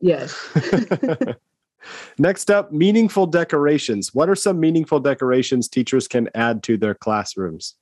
Yes. 0.00 0.36
Next 2.18 2.50
up, 2.50 2.72
meaningful 2.72 3.26
decorations. 3.26 4.14
What 4.14 4.28
are 4.28 4.36
some 4.36 4.60
meaningful 4.60 5.00
decorations 5.00 5.68
teachers 5.68 6.06
can 6.06 6.28
add 6.34 6.62
to 6.64 6.76
their 6.76 6.94
classrooms? 6.94 7.74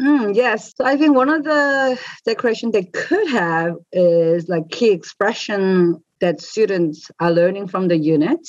Mm, 0.00 0.34
yes, 0.34 0.74
so 0.76 0.84
I 0.84 0.96
think 0.96 1.14
one 1.14 1.30
of 1.30 1.44
the 1.44 1.98
decorations 2.26 2.72
they 2.72 2.84
could 2.84 3.28
have 3.28 3.76
is 3.92 4.48
like 4.48 4.68
key 4.70 4.90
expression 4.90 6.02
that 6.20 6.40
students 6.40 7.10
are 7.20 7.30
learning 7.30 7.68
from 7.68 7.88
the 7.88 7.96
unit. 7.96 8.40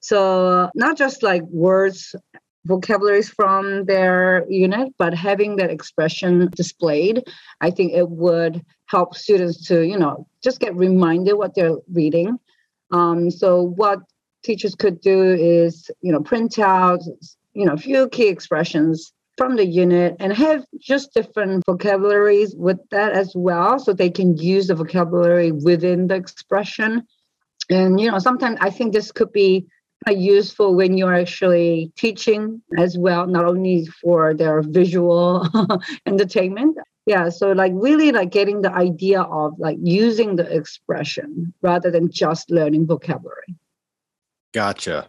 So 0.00 0.70
not 0.74 0.98
just 0.98 1.22
like 1.22 1.42
words 1.44 2.14
vocabularies 2.66 3.28
from 3.28 3.84
their 3.84 4.44
unit, 4.50 4.92
but 4.98 5.14
having 5.14 5.56
that 5.56 5.70
expression 5.70 6.50
displayed, 6.54 7.24
I 7.60 7.70
think 7.70 7.92
it 7.92 8.08
would 8.10 8.64
help 8.86 9.14
students 9.16 9.66
to, 9.68 9.86
you 9.86 9.98
know, 9.98 10.26
just 10.42 10.60
get 10.60 10.74
reminded 10.74 11.34
what 11.34 11.54
they're 11.54 11.76
reading. 11.92 12.38
Um, 12.90 13.30
so 13.30 13.62
what 13.62 14.00
teachers 14.44 14.74
could 14.74 15.00
do 15.00 15.22
is, 15.22 15.90
you 16.00 16.12
know, 16.12 16.20
print 16.20 16.58
out, 16.58 17.00
you 17.52 17.66
know, 17.66 17.74
a 17.74 17.78
few 17.78 18.08
key 18.08 18.28
expressions 18.28 19.12
from 19.38 19.56
the 19.56 19.64
unit 19.64 20.16
and 20.18 20.32
have 20.32 20.64
just 20.80 21.14
different 21.14 21.64
vocabularies 21.64 22.54
with 22.56 22.78
that 22.90 23.12
as 23.12 23.32
well 23.36 23.78
so 23.78 23.92
they 23.92 24.10
can 24.10 24.36
use 24.36 24.66
the 24.66 24.74
vocabulary 24.74 25.52
within 25.52 26.08
the 26.08 26.16
expression 26.16 27.06
and 27.70 28.00
you 28.00 28.10
know 28.10 28.18
sometimes 28.18 28.58
i 28.60 28.68
think 28.68 28.92
this 28.92 29.12
could 29.12 29.32
be 29.32 29.64
useful 30.06 30.74
when 30.74 30.96
you're 30.96 31.14
actually 31.14 31.92
teaching 31.96 32.62
as 32.78 32.96
well, 32.96 33.26
not 33.26 33.44
only 33.44 33.86
for 33.86 34.34
their 34.34 34.62
visual 34.62 35.46
entertainment. 36.06 36.78
Yeah, 37.06 37.30
so 37.30 37.52
like 37.52 37.72
really 37.74 38.12
like 38.12 38.30
getting 38.30 38.62
the 38.62 38.72
idea 38.72 39.22
of 39.22 39.58
like 39.58 39.78
using 39.82 40.36
the 40.36 40.44
expression 40.54 41.52
rather 41.62 41.90
than 41.90 42.10
just 42.10 42.50
learning 42.50 42.86
vocabulary. 42.86 43.56
Gotcha. 44.52 45.08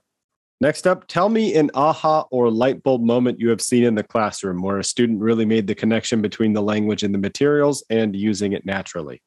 Next 0.62 0.86
up, 0.86 1.08
tell 1.08 1.29
me 1.29 1.55
an 1.55 1.72
aha 1.74 2.25
or 2.31 2.51
light 2.51 2.84
bulb 2.84 3.01
moment 3.01 3.39
you 3.39 3.50
have 3.50 3.62
seen 3.62 3.86
in 3.86 3.96
the 3.96 4.03
classroom 4.03 4.62
where 4.62 4.77
a 4.77 4.84
student 4.84 5.22
really 5.22 5.46
made 5.46 5.67
the 5.67 5.75
connection 5.75 6.22
between 6.22 6.51
the 6.51 6.62
language 6.62 7.03
and 7.03 7.13
the 7.13 7.17
materials 7.17 7.84
and 7.89 8.15
using 8.15 8.51
it 8.51 8.65
naturally. 8.65 9.22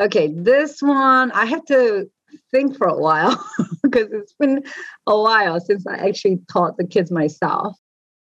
Okay, 0.00 0.32
this 0.32 0.80
one 0.80 1.32
I 1.32 1.46
have 1.46 1.64
to 1.66 2.08
think 2.50 2.76
for 2.76 2.86
a 2.86 2.96
while 2.96 3.42
because 3.82 4.12
it's 4.12 4.34
been 4.34 4.64
a 5.06 5.20
while 5.20 5.60
since 5.60 5.86
I 5.86 5.96
actually 6.08 6.38
taught 6.50 6.76
the 6.76 6.86
kids 6.86 7.10
myself. 7.10 7.76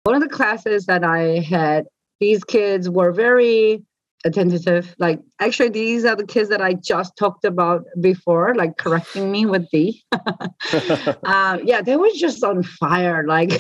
One 0.05 0.15
of 0.17 0.23
the 0.23 0.29
classes 0.29 0.87
that 0.87 1.05
I 1.05 1.41
had, 1.41 1.87
these 2.21 2.45
kids 2.45 2.91
were 2.91 3.13
very 3.13 3.85
attentive. 4.25 4.95
Like, 4.99 5.21
actually, 5.41 5.69
these 5.69 6.05
are 6.05 6.17
the 6.17 6.27
kids 6.27 6.49
that 6.49 6.61
I 6.61 6.75
just 6.75 7.17
talked 7.17 7.45
about 7.45 7.85
before, 8.01 8.55
like 8.55 8.77
correcting 8.77 9.31
me 9.31 9.47
with 9.47 9.69
the. 9.71 9.95
um, 11.25 11.61
yeah, 11.65 11.83
they 11.83 11.97
were 11.97 12.11
just 12.15 12.43
on 12.43 12.63
fire. 12.63 13.25
Like, 13.27 13.53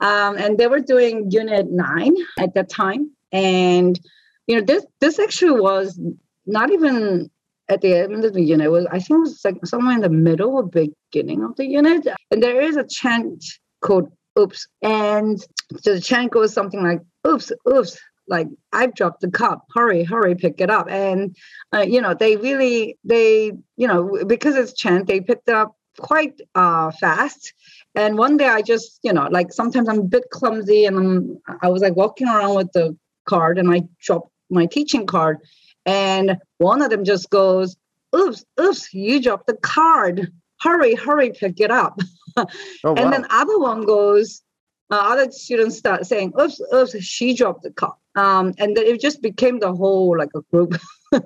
um, 0.00 0.36
and 0.36 0.58
they 0.58 0.66
were 0.66 0.80
doing 0.80 1.30
unit 1.30 1.70
nine 1.70 2.14
at 2.38 2.54
that 2.54 2.68
time. 2.68 3.10
And, 3.32 3.98
you 4.46 4.56
know, 4.56 4.62
this 4.62 4.86
this 5.00 5.18
actually 5.18 5.60
was 5.60 5.98
not 6.46 6.70
even 6.70 7.30
at 7.68 7.80
the 7.80 7.94
end 7.94 8.24
of 8.24 8.34
the 8.34 8.42
unit 8.42 8.70
was 8.70 8.86
I 8.86 8.98
think 8.98 9.18
it 9.18 9.20
was 9.20 9.40
like 9.44 9.66
somewhere 9.66 9.94
in 9.94 10.02
the 10.02 10.08
middle 10.08 10.56
or 10.56 10.62
beginning 10.64 11.42
of 11.42 11.56
the 11.56 11.66
unit. 11.66 12.06
And 12.30 12.42
there 12.42 12.60
is 12.60 12.76
a 12.76 12.84
chant 12.84 13.44
called 13.80 14.10
oops. 14.38 14.66
And 14.82 15.40
so 15.80 15.94
the 15.94 16.00
chant 16.00 16.32
goes 16.32 16.52
something 16.52 16.82
like 16.82 17.00
oops, 17.26 17.52
oops, 17.68 17.98
like 18.28 18.48
I've 18.72 18.94
dropped 18.94 19.20
the 19.20 19.30
cup. 19.30 19.64
Hurry, 19.74 20.04
hurry, 20.04 20.34
pick 20.34 20.60
it 20.60 20.70
up. 20.70 20.88
And 20.90 21.36
uh, 21.74 21.80
you 21.80 22.00
know, 22.00 22.14
they 22.14 22.36
really 22.36 22.98
they, 23.04 23.52
you 23.76 23.88
know, 23.88 24.24
because 24.26 24.56
it's 24.56 24.74
chant, 24.74 25.06
they 25.06 25.20
picked 25.20 25.48
it 25.48 25.54
up 25.54 25.74
quite 25.98 26.40
uh 26.54 26.90
fast. 26.92 27.54
And 27.94 28.18
one 28.18 28.36
day 28.36 28.48
I 28.48 28.60
just, 28.60 28.98
you 29.02 29.12
know, 29.12 29.28
like 29.30 29.52
sometimes 29.52 29.88
I'm 29.88 30.00
a 30.00 30.04
bit 30.04 30.24
clumsy 30.30 30.84
and 30.84 30.98
I'm 30.98 31.38
I 31.62 31.68
was 31.68 31.82
like 31.82 31.96
walking 31.96 32.28
around 32.28 32.56
with 32.56 32.72
the 32.72 32.96
card 33.26 33.58
and 33.58 33.72
I 33.72 33.82
dropped 34.00 34.30
my 34.50 34.66
teaching 34.66 35.06
card 35.06 35.38
and 35.86 36.38
one 36.58 36.82
of 36.82 36.90
them 36.90 37.04
just 37.04 37.30
goes, 37.30 37.76
oops, 38.14 38.44
oops, 38.60 38.92
you 38.92 39.20
dropped 39.20 39.46
the 39.46 39.56
card. 39.56 40.32
Hurry, 40.60 40.94
hurry, 40.94 41.30
pick 41.30 41.60
it 41.60 41.70
up. 41.70 41.98
oh, 42.36 42.46
and 42.84 42.98
wow. 42.98 43.10
then 43.10 43.26
other 43.30 43.58
one 43.58 43.82
goes, 43.82 44.42
uh, 44.90 44.96
other 44.96 45.30
students 45.30 45.76
start 45.76 46.06
saying, 46.06 46.32
oops, 46.40 46.60
oops, 46.72 46.98
she 47.02 47.34
dropped 47.34 47.62
the 47.62 47.70
card. 47.70 47.94
Um, 48.16 48.54
and 48.58 48.76
then 48.76 48.86
it 48.86 49.00
just 49.00 49.20
became 49.22 49.58
the 49.58 49.74
whole 49.74 50.16
like 50.16 50.30
a 50.36 50.40
group 50.52 50.76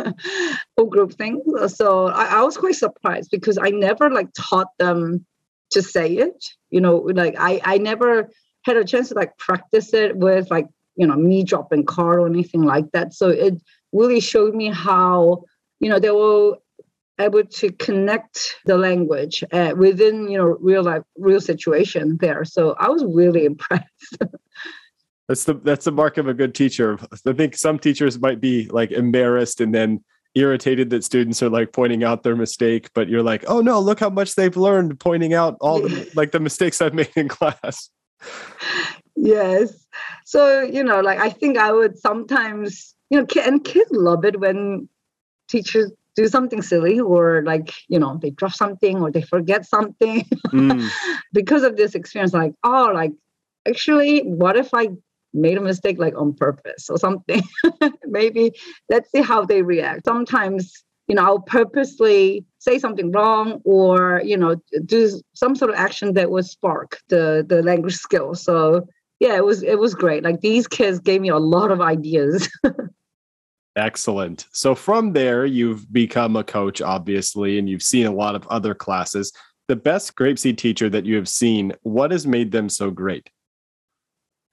whole 0.76 0.86
group 0.86 1.12
thing. 1.12 1.42
So 1.68 2.06
I, 2.06 2.38
I 2.38 2.42
was 2.42 2.56
quite 2.56 2.76
surprised 2.76 3.30
because 3.30 3.58
I 3.58 3.70
never 3.70 4.10
like 4.10 4.28
taught 4.36 4.68
them 4.78 5.26
to 5.70 5.82
say 5.82 6.14
it. 6.14 6.44
You 6.70 6.80
know, 6.80 6.96
like 6.96 7.34
I, 7.38 7.60
I 7.64 7.78
never 7.78 8.30
had 8.64 8.76
a 8.76 8.84
chance 8.84 9.08
to 9.08 9.14
like 9.14 9.36
practice 9.36 9.92
it 9.92 10.16
with 10.16 10.50
like, 10.50 10.66
you 10.96 11.06
know, 11.06 11.16
me 11.16 11.44
dropping 11.44 11.84
card 11.84 12.20
or 12.20 12.26
anything 12.26 12.62
like 12.62 12.90
that. 12.92 13.12
So 13.12 13.28
it 13.28 13.60
really 13.92 14.20
showed 14.20 14.54
me 14.54 14.68
how 14.68 15.42
you 15.80 15.88
know 15.88 15.98
they 15.98 16.10
were 16.10 16.56
able 17.20 17.44
to 17.44 17.72
connect 17.72 18.56
the 18.64 18.78
language 18.78 19.42
uh, 19.52 19.74
within 19.76 20.28
you 20.28 20.38
know 20.38 20.56
real 20.60 20.82
life 20.82 21.02
real 21.16 21.40
situation 21.40 22.16
there. 22.20 22.44
So 22.44 22.74
i 22.78 22.88
was 22.88 23.04
really 23.04 23.44
impressed. 23.52 24.18
That's 25.28 25.44
the 25.44 25.54
that's 25.54 25.84
the 25.84 25.92
mark 25.92 26.16
of 26.16 26.28
a 26.28 26.34
good 26.34 26.54
teacher. 26.54 26.98
I 27.26 27.32
think 27.32 27.56
some 27.56 27.78
teachers 27.78 28.18
might 28.18 28.40
be 28.40 28.68
like 28.68 28.90
embarrassed 28.92 29.60
and 29.60 29.74
then 29.74 30.04
irritated 30.34 30.90
that 30.90 31.04
students 31.04 31.42
are 31.42 31.48
like 31.48 31.72
pointing 31.72 32.04
out 32.04 32.22
their 32.22 32.36
mistake 32.36 32.90
but 32.94 33.08
you're 33.08 33.22
like 33.22 33.42
oh 33.48 33.60
no 33.60 33.80
look 33.80 33.98
how 33.98 34.10
much 34.10 34.34
they've 34.34 34.58
learned 34.58 35.00
pointing 35.00 35.32
out 35.32 35.56
all 35.60 35.80
the, 35.80 36.10
like 36.14 36.32
the 36.32 36.38
mistakes 36.38 36.80
i've 36.80 36.94
made 36.94 37.10
in 37.16 37.28
class. 37.28 37.90
Yes. 39.16 39.86
So 40.26 40.60
you 40.60 40.84
know 40.84 41.00
like 41.00 41.18
i 41.18 41.30
think 41.30 41.56
i 41.56 41.72
would 41.72 41.98
sometimes 41.98 42.94
you 43.10 43.20
know, 43.20 43.26
and 43.44 43.64
kids 43.64 43.90
love 43.90 44.24
it 44.24 44.40
when 44.40 44.88
teachers 45.48 45.90
do 46.18 46.26
something 46.26 46.62
silly 46.62 46.98
or 46.98 47.42
like 47.44 47.72
you 47.86 47.98
know 47.98 48.18
they 48.20 48.30
drop 48.30 48.52
something 48.52 49.00
or 49.00 49.10
they 49.10 49.22
forget 49.22 49.64
something. 49.64 50.24
Mm. 50.48 50.88
because 51.32 51.62
of 51.62 51.76
this 51.76 51.94
experience 51.94 52.32
like 52.32 52.52
oh 52.64 52.90
like 52.92 53.12
actually 53.68 54.20
what 54.20 54.56
if 54.56 54.70
i 54.74 54.88
made 55.34 55.58
a 55.58 55.60
mistake 55.60 55.98
like 55.98 56.16
on 56.16 56.34
purpose 56.34 56.88
or 56.90 56.98
something? 56.98 57.42
Maybe 58.06 58.52
let's 58.88 59.10
see 59.12 59.22
how 59.22 59.44
they 59.44 59.62
react. 59.62 60.06
Sometimes 60.06 60.84
you 61.06 61.14
know 61.14 61.22
i'll 61.22 61.40
purposely 61.40 62.44
say 62.58 62.78
something 62.78 63.10
wrong 63.12 63.62
or 63.64 64.20
you 64.24 64.36
know 64.36 64.56
do 64.84 65.20
some 65.34 65.54
sort 65.56 65.70
of 65.70 65.76
action 65.76 66.12
that 66.14 66.30
would 66.30 66.44
spark 66.44 66.98
the 67.08 67.44
the 67.48 67.62
language 67.62 67.96
skill. 67.96 68.34
So 68.34 68.88
yeah 69.20 69.36
it 69.36 69.44
was 69.44 69.62
it 69.62 69.78
was 69.78 69.94
great. 69.94 70.24
Like 70.24 70.40
these 70.40 70.66
kids 70.66 70.98
gave 70.98 71.20
me 71.20 71.28
a 71.28 71.38
lot 71.38 71.70
of 71.70 71.80
ideas 71.80 72.50
excellent. 73.78 74.46
So 74.52 74.74
from 74.74 75.12
there 75.12 75.46
you've 75.46 75.90
become 75.92 76.36
a 76.36 76.44
coach 76.44 76.82
obviously 76.82 77.58
and 77.58 77.68
you've 77.68 77.82
seen 77.82 78.06
a 78.06 78.12
lot 78.12 78.34
of 78.34 78.46
other 78.48 78.74
classes. 78.74 79.32
The 79.68 79.76
best 79.76 80.14
grapeseed 80.16 80.58
teacher 80.58 80.88
that 80.90 81.06
you 81.06 81.16
have 81.16 81.28
seen 81.28 81.72
what 81.82 82.10
has 82.10 82.26
made 82.26 82.52
them 82.52 82.68
so 82.68 82.90
great? 82.90 83.30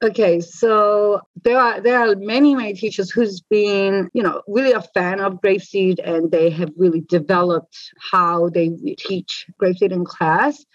Okay, 0.04 0.42
so 0.42 1.22
there 1.44 1.58
are 1.58 1.80
there 1.80 2.00
are 2.00 2.16
many 2.18 2.54
many 2.54 2.74
teachers 2.74 3.10
who's 3.10 3.40
been 3.42 4.10
you 4.14 4.22
know 4.22 4.42
really 4.46 4.74
a 4.74 4.82
fan 4.82 5.22
of 5.22 5.42
Grapeseed 5.42 6.00
and 6.04 6.30
they 6.32 6.50
have 6.50 6.70
really 6.76 7.02
developed 7.02 7.78
how 8.12 8.50
they 8.50 8.70
teach 8.98 9.48
Grapeseed 9.60 9.92
in 9.92 10.04
class. 10.04 10.66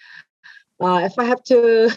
Uh, 0.81 1.03
if 1.05 1.19
I 1.19 1.25
have 1.25 1.45
to 1.45 1.91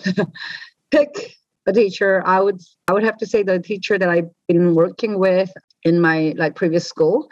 pick 0.91 1.37
a 1.65 1.71
teacher, 1.71 2.21
I 2.25 2.41
would 2.41 2.61
I 2.89 2.93
would 2.93 3.03
have 3.03 3.17
to 3.19 3.25
say 3.25 3.41
the 3.41 3.59
teacher 3.59 3.97
that 3.97 4.09
I've 4.09 4.29
been 4.49 4.75
working 4.75 5.17
with 5.17 5.51
in 5.83 5.99
my 5.99 6.33
like 6.37 6.55
previous 6.55 6.87
school 6.87 7.29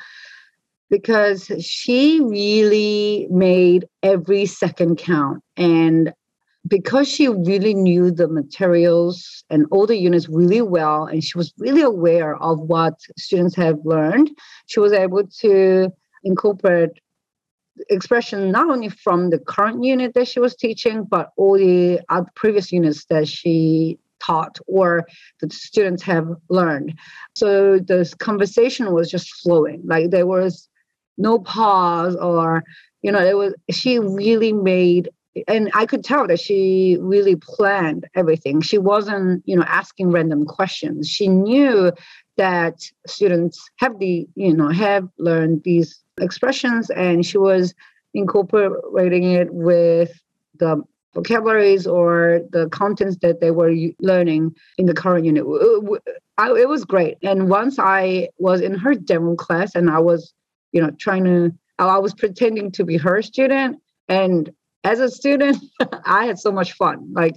because 0.90 1.50
she 1.60 2.20
really 2.22 3.28
made 3.32 3.86
every 4.04 4.46
second 4.46 4.98
count. 4.98 5.42
And 5.56 6.14
because 6.68 7.08
she 7.08 7.30
really 7.30 7.74
knew 7.74 8.12
the 8.12 8.28
materials 8.28 9.44
and 9.50 9.66
all 9.72 9.88
the 9.88 9.98
units 9.98 10.28
really 10.30 10.62
well, 10.62 11.06
and 11.06 11.24
she 11.24 11.38
was 11.38 11.54
really 11.58 11.82
aware 11.82 12.36
of 12.36 12.60
what 12.60 13.00
students 13.18 13.56
have 13.56 13.80
learned, 13.86 14.30
she 14.68 14.80
was 14.80 14.92
able 14.92 15.26
to 15.40 15.90
incorporate 16.24 16.92
expression 17.90 18.52
not 18.52 18.70
only 18.70 18.90
from 18.90 19.30
the 19.30 19.40
current 19.40 19.84
unit 19.84 20.14
that 20.14 20.28
she 20.28 20.40
was 20.40 20.56
teaching, 20.56 21.06
but 21.06 21.32
all 21.38 21.58
the 21.58 22.02
previous 22.36 22.72
units 22.72 23.06
that 23.06 23.28
she 23.28 23.98
taught 24.26 24.58
or 24.68 25.08
the 25.40 25.50
students 25.50 26.04
have 26.04 26.28
learned. 26.50 26.98
So 27.36 27.80
the 27.80 28.14
conversation 28.20 28.92
was 28.94 29.10
just 29.10 29.30
flowing. 29.42 29.82
Like 29.86 30.12
there 30.12 30.28
was 30.28 30.68
no 31.18 31.40
pause 31.40 32.16
or 32.16 32.64
you 33.02 33.12
know, 33.12 33.26
it 33.26 33.36
was 33.36 33.54
she 33.72 34.00
really 34.00 34.54
made 34.54 35.10
and 35.48 35.72
I 35.74 35.86
could 35.86 36.04
tell 36.04 36.28
that 36.28 36.40
she 36.40 36.98
really 37.00 37.36
planned 37.36 38.08
everything. 38.16 38.62
She 38.62 38.78
wasn't, 38.78 39.44
you 39.46 39.56
know, 39.56 39.64
asking 39.64 40.12
random 40.12 40.46
questions. 40.46 41.08
She 41.08 41.28
knew 41.28 41.92
that 42.38 42.82
students 43.08 43.70
have 43.78 43.98
the, 44.00 44.28
you 44.36 44.54
know, 44.54 44.70
have 44.70 45.08
learned 45.18 45.64
these 45.64 46.04
expressions, 46.20 46.90
and 46.90 47.26
she 47.26 47.38
was 47.38 47.74
incorporating 48.14 49.24
it 49.24 49.54
with 49.54 50.12
the 50.60 50.84
vocabularies 51.14 51.86
or 51.86 52.42
the 52.52 52.70
contents 52.70 53.18
that 53.22 53.42
they 53.42 53.52
were 53.52 53.74
learning 54.00 54.56
in 54.78 54.86
the 54.86 54.94
current 54.94 55.26
unit. 55.26 55.44
It 55.44 56.70
was 56.70 56.86
great. 56.86 57.18
And 57.22 57.50
once 57.50 57.78
I 57.80 58.30
was 58.38 58.62
in 58.62 58.76
her 58.76 58.94
demo 58.94 59.36
class, 59.36 59.76
and 59.76 59.90
I 59.90 60.00
was, 60.00 60.34
you 60.72 60.82
know, 60.82 60.92
trying 61.00 61.26
to, 61.26 61.52
I 61.80 61.98
was 61.98 62.14
pretending 62.14 62.72
to 62.74 62.84
be 62.84 62.98
her 62.98 63.22
student, 63.22 63.80
and 64.08 64.50
as 64.84 65.00
a 65.00 65.10
student, 65.10 65.58
I 66.06 66.26
had 66.26 66.40
so 66.40 66.52
much 66.52 66.74
fun. 66.74 67.12
Like, 67.14 67.36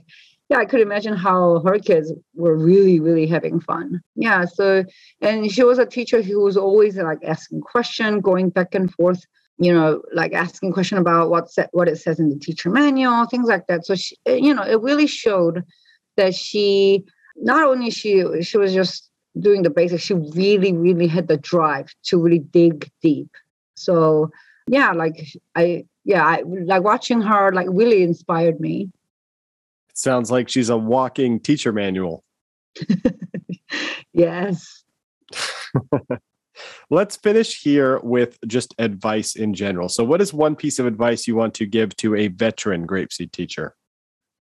yeah, 0.51 0.59
I 0.59 0.67
could 0.67 0.81
imagine 0.81 1.17
how 1.17 1.61
her 1.61 1.79
kids 1.79 2.13
were 2.35 2.57
really, 2.57 3.01
really 3.01 3.27
having 3.27 3.61
fun. 3.61 4.03
Yeah. 4.15 4.45
So, 4.45 4.85
and 5.21 5.51
she 5.51 5.65
was 5.65 5.79
a 5.79 5.87
teacher 5.87 6.21
who 6.21 6.43
was 6.43 6.57
always 6.57 6.97
like 6.97 7.19
asking 7.25 7.63
question, 7.63 8.21
going 8.21 8.51
back 8.51 8.75
and 8.75 8.93
forth. 8.93 9.25
You 9.59 9.73
know, 9.73 10.03
like 10.13 10.33
asking 10.33 10.73
question 10.73 10.99
about 10.99 11.31
what 11.31 11.49
what 11.73 11.89
it 11.89 11.99
says 11.99 12.19
in 12.19 12.29
the 12.29 12.39
teacher 12.39 12.71
manual, 12.71 13.27
things 13.27 13.49
like 13.49 13.67
that. 13.69 13.87
So, 13.87 13.95
she, 13.95 14.17
you 14.27 14.53
know, 14.53 14.65
it 14.65 14.81
really 14.81 15.07
showed 15.07 15.63
that 16.17 16.35
she 16.35 17.05
not 17.37 17.65
only 17.65 17.91
she 17.91 18.25
she 18.43 18.59
was 18.59 18.75
just 18.75 19.11
doing 19.39 19.63
the 19.63 19.71
basics, 19.71 20.03
she 20.03 20.15
really, 20.15 20.73
really 20.73 21.07
had 21.07 21.29
the 21.29 21.37
drive 21.37 21.89
to 22.05 22.21
really 22.21 22.39
dig 22.39 22.91
deep. 23.03 23.31
So, 23.77 24.31
yeah, 24.67 24.93
like 24.93 25.25
I 25.55 25.85
yeah, 26.05 26.25
I, 26.25 26.43
like 26.47 26.83
watching 26.83 27.21
her 27.21 27.53
like 27.53 27.67
really 27.71 28.03
inspired 28.03 28.61
me. 28.61 28.91
It 29.89 29.99
sounds 29.99 30.31
like 30.31 30.49
she's 30.49 30.69
a 30.69 30.77
walking 30.77 31.41
teacher 31.41 31.73
manual. 31.73 32.25
yes. 34.13 34.85
Let's 36.91 37.17
finish 37.17 37.61
here 37.61 38.01
with 38.03 38.39
just 38.47 38.75
advice 38.79 39.37
in 39.37 39.55
general. 39.55 39.89
So, 39.89 40.05
what 40.05 40.21
is 40.21 40.33
one 40.33 40.57
piece 40.57 40.79
of 40.79 40.87
advice 40.87 41.27
you 41.27 41.37
want 41.37 41.55
to 41.55 41.67
give 41.67 41.97
to 41.97 42.15
a 42.15 42.29
veteran 42.29 42.87
grapeseed 42.87 43.33
teacher? 43.33 43.75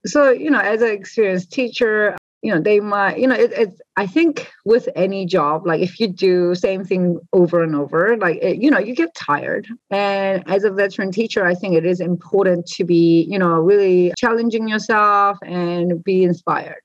So, 0.05 0.31
you 0.31 0.51
know, 0.51 0.59
as 0.59 0.81
an 0.81 0.89
experienced 0.89 1.51
teacher, 1.51 2.15
you 2.45 2.53
know 2.53 2.61
they 2.61 2.79
might 2.79 3.17
you 3.17 3.25
know 3.25 3.33
it, 3.33 3.51
it's 3.53 3.81
i 3.97 4.05
think 4.05 4.51
with 4.65 4.87
any 4.95 5.25
job 5.25 5.65
like 5.65 5.81
if 5.81 5.99
you 5.99 6.07
do 6.07 6.53
same 6.53 6.85
thing 6.85 7.19
over 7.33 7.63
and 7.63 7.75
over 7.75 8.15
like 8.17 8.37
it, 8.39 8.61
you 8.61 8.69
know 8.69 8.77
you 8.77 8.93
get 8.93 9.15
tired 9.15 9.67
and 9.89 10.43
as 10.45 10.63
a 10.63 10.69
veteran 10.69 11.11
teacher 11.11 11.43
i 11.43 11.55
think 11.55 11.73
it 11.73 11.85
is 11.85 11.99
important 11.99 12.67
to 12.67 12.83
be 12.83 13.25
you 13.27 13.39
know 13.39 13.59
really 13.59 14.13
challenging 14.15 14.67
yourself 14.67 15.39
and 15.43 16.03
be 16.03 16.23
inspired 16.23 16.83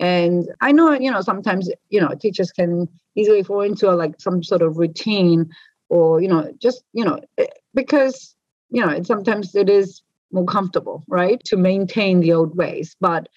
and 0.00 0.48
i 0.60 0.72
know 0.72 0.92
you 0.92 1.10
know 1.10 1.20
sometimes 1.20 1.70
you 1.90 2.00
know 2.00 2.14
teachers 2.20 2.50
can 2.50 2.88
easily 3.16 3.42
fall 3.42 3.60
into 3.60 3.88
a, 3.88 3.94
like 3.94 4.14
some 4.18 4.42
sort 4.42 4.62
of 4.62 4.76
routine 4.76 5.48
or 5.88 6.20
you 6.20 6.28
know 6.28 6.50
just 6.58 6.82
you 6.92 7.04
know 7.04 7.20
eh, 7.38 7.46
because 7.74 8.34
you 8.70 8.84
know 8.84 9.02
sometimes 9.02 9.54
it 9.54 9.68
is 9.68 10.02
more 10.32 10.44
comfortable 10.44 11.04
right 11.08 11.42
to 11.44 11.56
maintain 11.56 12.20
the 12.20 12.32
old 12.32 12.56
ways 12.56 12.96
but 13.00 13.28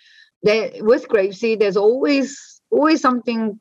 there, 0.43 0.71
with 0.81 1.07
Grapeseed, 1.07 1.59
there's 1.59 1.77
always 1.77 2.61
always 2.69 3.01
something 3.01 3.59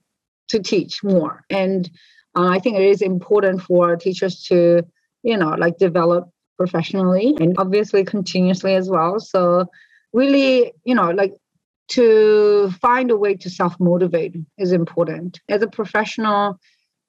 to 0.48 0.58
teach 0.60 1.02
more, 1.02 1.44
and 1.48 1.88
uh, 2.36 2.48
I 2.48 2.58
think 2.58 2.76
it 2.76 2.82
is 2.82 3.00
important 3.00 3.62
for 3.62 3.96
teachers 3.96 4.42
to 4.48 4.84
you 5.22 5.36
know 5.36 5.50
like 5.50 5.78
develop 5.78 6.28
professionally 6.58 7.34
and 7.40 7.54
obviously 7.56 8.04
continuously 8.04 8.74
as 8.74 8.90
well. 8.90 9.18
So 9.20 9.66
really, 10.12 10.72
you 10.84 10.94
know, 10.94 11.10
like 11.10 11.34
to 11.94 12.70
find 12.80 13.10
a 13.10 13.16
way 13.16 13.34
to 13.36 13.50
self 13.50 13.78
motivate 13.80 14.36
is 14.58 14.72
important 14.72 15.40
as 15.48 15.62
a 15.62 15.66
professional. 15.66 16.58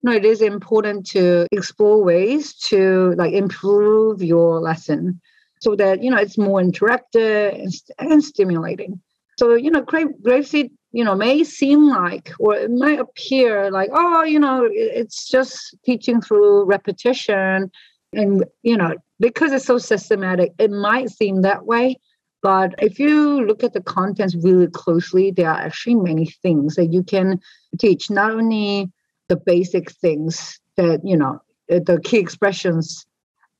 You 0.01 0.09
know, 0.09 0.15
it 0.15 0.25
is 0.25 0.41
important 0.41 1.05
to 1.07 1.47
explore 1.51 2.03
ways 2.03 2.53
to 2.69 3.13
like 3.17 3.33
improve 3.33 4.21
your 4.21 4.59
lesson 4.59 5.21
so 5.61 5.75
that 5.77 6.03
you 6.03 6.11
know 6.11 6.17
it's 6.17 6.37
more 6.37 6.61
interactive 6.61 7.61
and, 7.61 7.73
and 7.99 8.23
stimulating. 8.23 9.01
So, 9.37 9.55
you 9.55 9.71
know, 9.71 9.81
grape, 9.81 10.09
grapeseed, 10.21 10.71
you 10.91 11.03
know, 11.03 11.15
may 11.15 11.43
seem 11.43 11.89
like, 11.89 12.31
or 12.39 12.55
it 12.55 12.71
might 12.71 12.99
appear 12.99 13.71
like, 13.71 13.89
oh, 13.91 14.23
you 14.23 14.39
know, 14.39 14.67
it's 14.71 15.27
just 15.27 15.75
teaching 15.83 16.21
through 16.21 16.65
repetition. 16.65 17.71
And, 18.13 18.45
you 18.61 18.77
know, 18.77 18.95
because 19.19 19.51
it's 19.53 19.65
so 19.65 19.79
systematic, 19.79 20.53
it 20.59 20.69
might 20.69 21.09
seem 21.09 21.41
that 21.41 21.65
way. 21.65 21.99
But 22.43 22.75
if 22.79 22.99
you 22.99 23.45
look 23.45 23.63
at 23.63 23.71
the 23.71 23.81
contents 23.81 24.35
really 24.35 24.67
closely, 24.67 25.31
there 25.31 25.49
are 25.49 25.59
actually 25.59 25.95
many 25.95 26.25
things 26.25 26.75
that 26.75 26.91
you 26.91 27.01
can 27.01 27.39
teach, 27.79 28.09
not 28.11 28.31
only 28.31 28.91
the 29.29 29.37
basic 29.37 29.91
things 29.91 30.59
that, 30.75 30.99
you 31.05 31.15
know, 31.15 31.41
the 31.69 32.01
key 32.03 32.17
expressions 32.17 33.05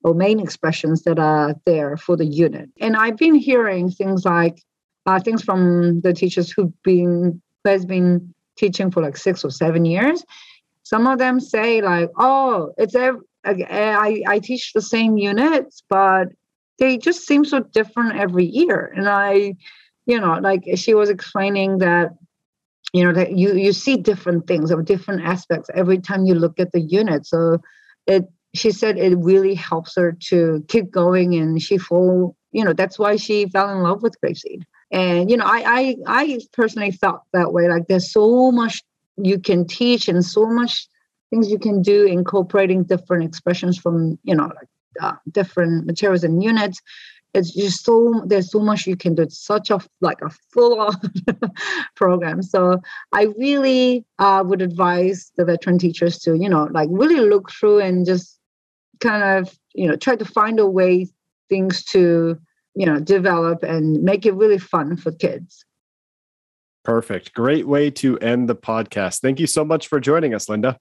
or 0.04 0.14
main 0.14 0.42
expressions 0.42 1.04
that 1.04 1.18
are 1.18 1.56
there 1.66 1.96
for 1.96 2.18
the 2.18 2.26
unit. 2.26 2.70
And 2.82 2.98
I've 2.98 3.16
been 3.18 3.36
hearing 3.36 3.90
things 3.90 4.26
like, 4.26 4.62
uh, 5.06 5.20
things 5.20 5.44
from 5.44 6.02
the 6.02 6.14
teachers 6.14 6.52
who've 6.52 6.84
been 6.84 7.42
who 7.64 7.70
has 7.70 7.86
been 7.86 8.34
teaching 8.58 8.92
for 8.92 9.02
like 9.02 9.16
six 9.16 9.46
or 9.46 9.50
seven 9.50 9.86
years. 9.86 10.24
Some 10.84 11.08
of 11.08 11.18
them 11.18 11.40
say 11.40 11.82
like, 11.82 12.10
"Oh, 12.18 12.74
it's 12.78 12.96
ev- 12.96 13.22
I 13.46 14.24
I 14.28 14.40
teach 14.40 14.74
the 14.74 14.82
same 14.82 15.18
units, 15.18 15.84
but 15.90 16.28
they 16.80 16.98
just 16.98 17.26
seem 17.26 17.46
so 17.46 17.60
different 17.60 18.16
every 18.16 18.46
year." 18.46 18.92
And 18.96 19.08
I, 19.10 19.56
you 20.06 20.20
know, 20.20 20.40
like 20.42 20.64
she 20.76 20.94
was 20.94 21.10
explaining 21.10 21.80
that 21.80 22.12
you 22.94 23.04
know 23.04 23.14
that 23.14 23.38
you 23.38 23.56
you 23.56 23.74
see 23.74 23.98
different 23.98 24.48
things 24.48 24.72
of 24.72 24.86
different 24.86 25.24
aspects 25.24 25.70
every 25.74 26.00
time 26.00 26.26
you 26.26 26.36
look 26.36 26.60
at 26.60 26.72
the 26.72 26.82
unit. 26.82 27.26
So 27.26 27.60
it 28.08 28.26
she 28.54 28.72
said 28.72 28.98
it 28.98 29.16
really 29.18 29.56
helps 29.56 29.96
her 29.96 30.16
to 30.30 30.64
keep 30.68 30.92
going 30.92 31.34
and 31.36 31.62
she 31.62 31.78
fall 31.78 32.36
you 32.52 32.64
know 32.64 32.74
that's 32.74 33.00
why 33.00 33.16
she 33.16 33.48
fell 33.48 33.70
in 33.70 33.80
love 33.80 34.04
with 34.04 34.16
grapeseed 34.24 34.62
and 34.92 35.30
you 35.32 35.38
know 35.38 35.46
I, 35.46 35.64
I 35.66 35.96
i 36.08 36.40
personally 36.54 36.92
felt 36.92 37.22
that 37.34 37.52
way. 37.52 37.68
Like 37.68 37.88
there's 37.88 38.12
so 38.14 38.52
much 38.52 38.82
you 39.18 39.40
can 39.40 39.68
teach 39.68 40.08
and 40.08 40.24
so 40.24 40.46
much 40.46 40.88
things 41.30 41.50
you 41.50 41.60
can 41.60 41.82
do 41.82 42.06
incorporating 42.06 42.84
different 42.84 43.24
expressions 43.24 43.78
from 43.78 44.20
you 44.24 44.36
know 44.36 44.46
like 44.46 44.70
uh, 45.02 45.14
different 45.32 45.86
materials 45.86 46.24
and 46.24 46.44
units. 46.44 46.82
It's 47.34 47.52
just 47.52 47.84
so 47.84 48.22
there's 48.28 48.52
so 48.52 48.60
much 48.60 48.86
you 48.86 48.96
can 48.96 49.16
do. 49.16 49.24
It's 49.24 49.44
such 49.44 49.72
a 49.72 49.80
like 50.02 50.22
a 50.22 50.30
full 50.52 50.80
on 50.80 50.96
program. 51.96 52.44
So 52.44 52.80
i 53.12 53.24
really 53.38 54.06
uh, 54.20 54.44
would 54.46 54.62
advise 54.62 55.32
the 55.36 55.46
veteran 55.46 55.80
teachers 55.80 56.20
to 56.20 56.36
you 56.36 56.50
know 56.50 56.68
like 56.72 56.90
really 56.92 57.20
look 57.20 57.52
through 57.52 57.80
and 57.80 58.06
just 58.06 58.40
kind 59.00 59.24
of 59.24 59.58
you 59.74 59.88
know 59.88 59.96
try 59.96 60.16
to 60.16 60.26
find 60.26 60.60
a 60.60 60.68
way 60.68 61.08
things 61.50 61.84
to 61.86 62.38
you 62.76 62.86
know 62.86 63.00
develop 63.00 63.64
and 63.64 64.04
make 64.04 64.26
it 64.26 64.36
really 64.36 64.60
fun 64.60 64.96
for 64.96 65.12
kids. 65.12 65.66
Perfect. 66.84 67.34
Great 67.34 67.66
way 67.66 67.90
to 67.92 68.20
end 68.20 68.50
the 68.50 68.56
podcast. 68.56 69.22
Thank 69.22 69.40
you 69.40 69.48
so 69.48 69.64
much 69.64 69.88
for 69.88 70.00
joining 70.00 70.34
us 70.34 70.50
linda. 70.50 70.78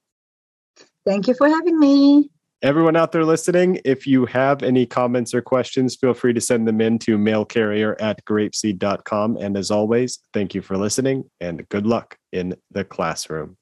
Thank 1.07 1.29
you 1.29 1.35
for 1.35 1.49
having 1.49 1.79
me 1.79 2.31
everyone 2.63 2.95
out 2.95 3.11
there 3.13 3.25
listening 3.25 3.81
if 3.85 4.07
you 4.07 4.25
have 4.25 4.63
any 4.63 4.87
comments 4.87 5.35
or 5.35 5.43
questions 5.43 5.97
feel 5.97 6.15
free 6.15 6.33
to 6.33 6.41
send 6.41 6.67
them 6.67 6.81
in 6.81 6.99
to 6.99 7.19
mailcarrier 7.19 8.01
at 8.01 8.25
grapeseed.com 8.25 9.37
and 9.37 9.57
as 9.57 9.71
always 9.71 10.21
thank 10.33 10.55
you 10.55 10.63
for 10.63 10.77
listening 10.77 11.25
and 11.41 11.69
good 11.69 11.87
luck 11.87 12.17
in 12.33 12.55
the 12.71 12.85
classroom 12.85 13.57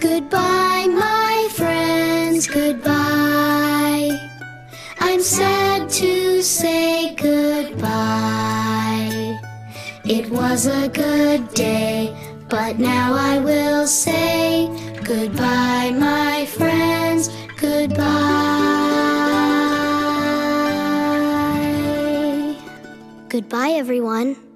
Goodbye, 0.00 0.86
my 0.86 1.48
friends, 1.52 2.46
goodbye. 2.46 4.16
I'm 5.00 5.20
sad 5.20 5.90
to 5.90 6.40
say 6.42 7.14
goodbye. 7.16 7.88
It 10.04 10.30
was 10.30 10.66
a 10.66 10.88
good 10.88 11.52
day, 11.52 12.16
but 12.48 12.78
now 12.78 13.14
I 13.14 13.38
will 13.38 13.86
say 13.86 14.68
goodbye, 15.04 15.90
my 15.90 16.46
friends, 16.46 17.28
goodbye. 17.60 18.06
Goodbye, 23.28 23.70
everyone. 23.70 24.47